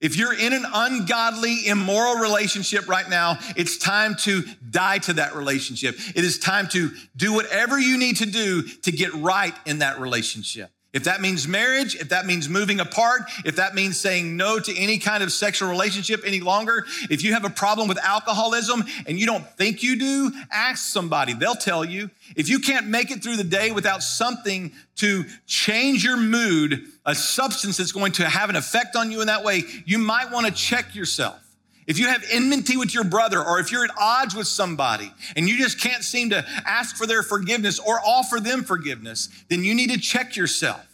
If 0.00 0.16
you're 0.16 0.34
in 0.34 0.52
an 0.52 0.64
ungodly, 0.72 1.66
immoral 1.66 2.16
relationship 2.16 2.86
right 2.86 3.08
now, 3.08 3.38
it's 3.56 3.78
time 3.78 4.14
to 4.20 4.44
die 4.68 4.98
to 4.98 5.14
that 5.14 5.34
relationship. 5.34 5.96
It 6.14 6.22
is 6.22 6.38
time 6.38 6.68
to 6.68 6.90
do 7.16 7.32
whatever 7.32 7.78
you 7.80 7.96
need 7.96 8.16
to 8.18 8.26
do 8.26 8.62
to 8.62 8.92
get 8.92 9.14
right 9.14 9.54
in 9.64 9.78
that 9.78 9.98
relationship. 9.98 10.70
If 10.92 11.04
that 11.04 11.20
means 11.20 11.46
marriage, 11.46 11.94
if 11.94 12.08
that 12.08 12.24
means 12.24 12.48
moving 12.48 12.80
apart, 12.80 13.22
if 13.44 13.56
that 13.56 13.74
means 13.74 14.00
saying 14.00 14.36
no 14.36 14.58
to 14.58 14.78
any 14.78 14.98
kind 14.98 15.22
of 15.22 15.30
sexual 15.30 15.68
relationship 15.68 16.22
any 16.24 16.40
longer, 16.40 16.86
if 17.10 17.22
you 17.22 17.34
have 17.34 17.44
a 17.44 17.50
problem 17.50 17.86
with 17.86 17.98
alcoholism 17.98 18.84
and 19.06 19.18
you 19.18 19.26
don't 19.26 19.46
think 19.58 19.82
you 19.82 19.98
do, 19.98 20.32
ask 20.50 20.86
somebody. 20.90 21.34
They'll 21.34 21.54
tell 21.54 21.84
you. 21.84 22.10
If 22.34 22.48
you 22.48 22.60
can't 22.60 22.86
make 22.86 23.10
it 23.10 23.22
through 23.22 23.36
the 23.36 23.44
day 23.44 23.72
without 23.72 24.02
something 24.02 24.72
to 24.96 25.24
change 25.46 26.02
your 26.02 26.16
mood, 26.16 26.84
a 27.04 27.14
substance 27.14 27.76
that's 27.76 27.92
going 27.92 28.12
to 28.12 28.26
have 28.26 28.48
an 28.48 28.56
effect 28.56 28.96
on 28.96 29.10
you 29.10 29.20
in 29.20 29.26
that 29.26 29.44
way, 29.44 29.64
you 29.84 29.98
might 29.98 30.30
want 30.30 30.46
to 30.46 30.52
check 30.52 30.94
yourself. 30.94 31.45
If 31.86 31.98
you 31.98 32.08
have 32.08 32.24
enmity 32.30 32.76
with 32.76 32.92
your 32.92 33.04
brother, 33.04 33.42
or 33.42 33.60
if 33.60 33.70
you're 33.70 33.84
at 33.84 33.90
odds 33.96 34.34
with 34.34 34.48
somebody 34.48 35.12
and 35.36 35.48
you 35.48 35.56
just 35.56 35.80
can't 35.80 36.02
seem 36.02 36.30
to 36.30 36.44
ask 36.66 36.96
for 36.96 37.06
their 37.06 37.22
forgiveness 37.22 37.78
or 37.78 38.00
offer 38.04 38.40
them 38.40 38.64
forgiveness, 38.64 39.28
then 39.48 39.62
you 39.62 39.74
need 39.74 39.90
to 39.90 39.98
check 39.98 40.36
yourself. 40.36 40.84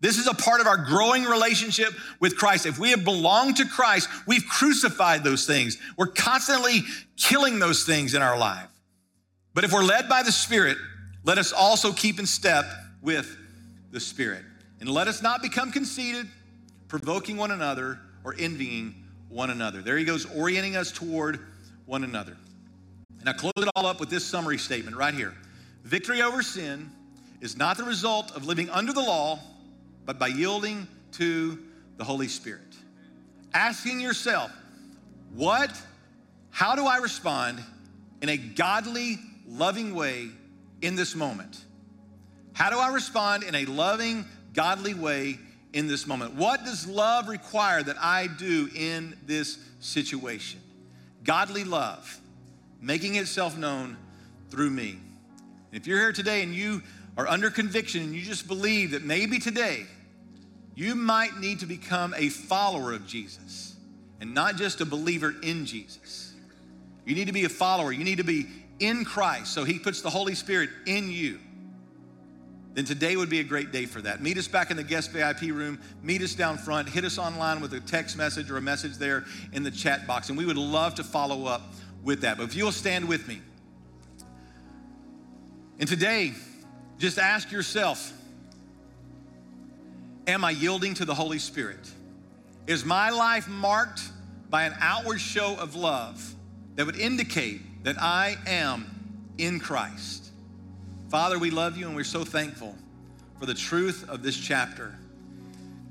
This 0.00 0.18
is 0.18 0.26
a 0.26 0.34
part 0.34 0.60
of 0.60 0.66
our 0.66 0.76
growing 0.76 1.24
relationship 1.24 1.94
with 2.20 2.36
Christ. 2.36 2.66
If 2.66 2.78
we 2.78 2.90
have 2.90 3.04
belonged 3.04 3.56
to 3.56 3.66
Christ, 3.66 4.10
we've 4.26 4.44
crucified 4.46 5.24
those 5.24 5.46
things. 5.46 5.78
We're 5.96 6.08
constantly 6.08 6.82
killing 7.16 7.58
those 7.58 7.84
things 7.84 8.12
in 8.12 8.20
our 8.20 8.38
life. 8.38 8.68
But 9.54 9.64
if 9.64 9.72
we're 9.72 9.82
led 9.82 10.10
by 10.10 10.22
the 10.22 10.32
Spirit, 10.32 10.76
let 11.24 11.38
us 11.38 11.52
also 11.52 11.90
keep 11.90 12.18
in 12.18 12.26
step 12.26 12.66
with 13.00 13.34
the 13.92 14.00
Spirit. 14.00 14.42
And 14.80 14.90
let 14.90 15.08
us 15.08 15.22
not 15.22 15.40
become 15.40 15.72
conceited, 15.72 16.26
provoking 16.88 17.38
one 17.38 17.50
another, 17.50 17.98
or 18.24 18.34
envying 18.38 18.94
one 19.34 19.50
another. 19.50 19.82
There 19.82 19.98
he 19.98 20.04
goes, 20.04 20.26
orienting 20.36 20.76
us 20.76 20.92
toward 20.92 21.40
one 21.86 22.04
another. 22.04 22.36
And 23.20 23.28
I 23.28 23.32
close 23.32 23.52
it 23.56 23.68
all 23.74 23.84
up 23.86 23.98
with 23.98 24.08
this 24.08 24.24
summary 24.24 24.58
statement 24.58 24.96
right 24.96 25.12
here 25.12 25.34
Victory 25.82 26.22
over 26.22 26.42
sin 26.42 26.90
is 27.40 27.58
not 27.58 27.76
the 27.76 27.84
result 27.84 28.34
of 28.34 28.46
living 28.46 28.70
under 28.70 28.92
the 28.92 29.02
law, 29.02 29.38
but 30.06 30.18
by 30.18 30.28
yielding 30.28 30.86
to 31.12 31.58
the 31.98 32.04
Holy 32.04 32.28
Spirit. 32.28 32.62
Asking 33.52 34.00
yourself, 34.00 34.50
what, 35.34 35.70
how 36.50 36.74
do 36.74 36.86
I 36.86 36.98
respond 36.98 37.62
in 38.22 38.28
a 38.28 38.36
godly, 38.36 39.18
loving 39.46 39.94
way 39.94 40.30
in 40.80 40.94
this 40.94 41.14
moment? 41.14 41.62
How 42.54 42.70
do 42.70 42.78
I 42.78 42.92
respond 42.92 43.42
in 43.42 43.54
a 43.54 43.64
loving, 43.66 44.24
godly 44.54 44.94
way 44.94 45.38
in 45.74 45.88
this 45.88 46.06
moment? 46.06 46.34
What 46.34 46.64
does 46.64 46.86
love 46.86 47.28
require 47.28 47.82
that 47.82 47.96
I 48.00 48.28
do 48.28 48.70
in 48.74 49.16
this 49.26 49.58
situation? 49.80 50.60
Godly 51.24 51.64
love, 51.64 52.20
making 52.80 53.16
itself 53.16 53.58
known 53.58 53.98
through 54.50 54.70
me. 54.70 54.98
If 55.72 55.86
you're 55.86 55.98
here 55.98 56.12
today 56.12 56.42
and 56.42 56.54
you 56.54 56.82
are 57.18 57.26
under 57.26 57.50
conviction 57.50 58.02
and 58.02 58.14
you 58.14 58.22
just 58.22 58.46
believe 58.46 58.92
that 58.92 59.04
maybe 59.04 59.38
today 59.38 59.84
you 60.76 60.94
might 60.94 61.38
need 61.38 61.60
to 61.60 61.66
become 61.66 62.14
a 62.16 62.28
follower 62.28 62.92
of 62.92 63.06
Jesus 63.06 63.76
and 64.20 64.32
not 64.32 64.56
just 64.56 64.80
a 64.80 64.86
believer 64.86 65.34
in 65.42 65.66
Jesus. 65.66 66.32
You 67.04 67.14
need 67.14 67.26
to 67.26 67.32
be 67.32 67.44
a 67.44 67.48
follower. 67.48 67.92
You 67.92 68.04
need 68.04 68.18
to 68.18 68.24
be 68.24 68.46
in 68.78 69.04
Christ. 69.04 69.52
So 69.52 69.64
he 69.64 69.78
puts 69.78 70.02
the 70.02 70.10
Holy 70.10 70.34
Spirit 70.34 70.70
in 70.86 71.10
you 71.10 71.38
then 72.74 72.84
today 72.84 73.16
would 73.16 73.30
be 73.30 73.40
a 73.40 73.44
great 73.44 73.70
day 73.70 73.86
for 73.86 74.02
that. 74.02 74.20
Meet 74.20 74.36
us 74.36 74.48
back 74.48 74.70
in 74.70 74.76
the 74.76 74.82
guest 74.82 75.12
VIP 75.12 75.42
room, 75.42 75.80
meet 76.02 76.22
us 76.22 76.34
down 76.34 76.58
front, 76.58 76.88
hit 76.88 77.04
us 77.04 77.18
online 77.18 77.60
with 77.60 77.72
a 77.72 77.80
text 77.80 78.16
message 78.16 78.50
or 78.50 78.56
a 78.56 78.62
message 78.62 78.96
there 78.96 79.24
in 79.52 79.62
the 79.62 79.70
chat 79.70 80.06
box, 80.06 80.28
and 80.28 80.36
we 80.36 80.44
would 80.44 80.56
love 80.56 80.96
to 80.96 81.04
follow 81.04 81.46
up 81.46 81.62
with 82.02 82.20
that. 82.22 82.36
But 82.36 82.44
if 82.44 82.54
you'll 82.56 82.72
stand 82.72 83.08
with 83.08 83.26
me. 83.28 83.40
And 85.78 85.88
today, 85.88 86.32
just 86.98 87.18
ask 87.18 87.50
yourself 87.50 88.12
Am 90.26 90.42
I 90.42 90.52
yielding 90.52 90.94
to 90.94 91.04
the 91.04 91.14
Holy 91.14 91.38
Spirit? 91.38 91.90
Is 92.66 92.84
my 92.84 93.10
life 93.10 93.46
marked 93.46 94.00
by 94.48 94.64
an 94.64 94.74
outward 94.80 95.20
show 95.20 95.54
of 95.58 95.74
love 95.74 96.34
that 96.76 96.86
would 96.86 96.96
indicate 96.96 97.84
that 97.84 98.00
I 98.00 98.36
am 98.46 98.86
in 99.36 99.60
Christ? 99.60 100.30
Father, 101.14 101.38
we 101.38 101.52
love 101.52 101.76
you 101.76 101.86
and 101.86 101.94
we're 101.94 102.02
so 102.02 102.24
thankful 102.24 102.74
for 103.38 103.46
the 103.46 103.54
truth 103.54 104.04
of 104.08 104.24
this 104.24 104.36
chapter. 104.36 104.98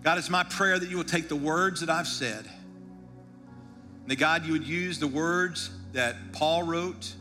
God, 0.02 0.18
it's 0.18 0.30
my 0.30 0.43
prayer 0.43 0.78
that 0.78 0.89
you 0.89 0.97
will 0.97 1.06
take 1.06 1.30
the 1.30 1.36
words 1.38 1.80
that 1.80 1.89
I've 1.89 2.10
said, 2.10 2.43
and 4.02 4.12
that 4.12 4.18
God, 4.18 4.45
you 4.45 4.52
would 4.52 4.68
use 4.68 5.00
the 5.00 5.08
words 5.08 5.70
that 5.93 6.34
Paul 6.34 6.64
wrote 6.64 7.16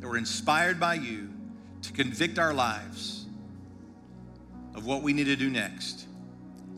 that 0.00 0.08
were 0.08 0.16
inspired 0.16 0.80
by 0.80 0.94
you 0.94 1.28
to 1.82 1.92
convict 1.92 2.38
our 2.38 2.54
lives 2.54 3.26
of 4.74 4.86
what 4.86 5.02
we 5.02 5.12
need 5.12 5.24
to 5.24 5.36
do 5.36 5.50
next. 5.50 6.06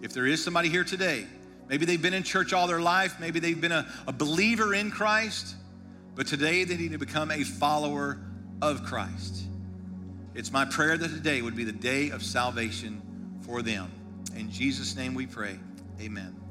If 0.03 0.13
there 0.13 0.27
is 0.27 0.43
somebody 0.43 0.71
here 0.71 0.83
today, 0.83 1.25
maybe 1.69 1.87
they've 1.87 2.03
been 2.03 2.15
in 2.15 2.25
church 2.25 2.53
all 2.53 2.67
their 2.67 2.81
life, 2.81 3.21
maybe 3.21 3.39
they've 3.39 3.61
been 3.61 3.71
a, 3.71 3.87
a 4.09 4.13
believer 4.13 4.75
in 4.75 4.91
Christ, 4.91 5.55
but 6.17 6.27
today 6.27 6.65
they 6.65 6.77
need 6.77 6.91
to 6.91 6.99
become 6.99 7.31
a 7.31 7.45
follower 7.45 8.19
of 8.61 8.83
Christ. 8.83 9.44
It's 10.35 10.51
my 10.51 10.65
prayer 10.65 10.97
that 10.97 11.09
today 11.09 11.43
would 11.43 11.55
be 11.55 11.65
the 11.65 11.73
day 11.73 12.11
of 12.11 12.23
salvation 12.23 13.01
for 13.43 13.63
them. 13.63 13.91
In 14.35 14.51
Jesus' 14.51 14.97
name 14.97 15.15
we 15.15 15.27
pray. 15.27 15.59
Amen. 16.01 16.44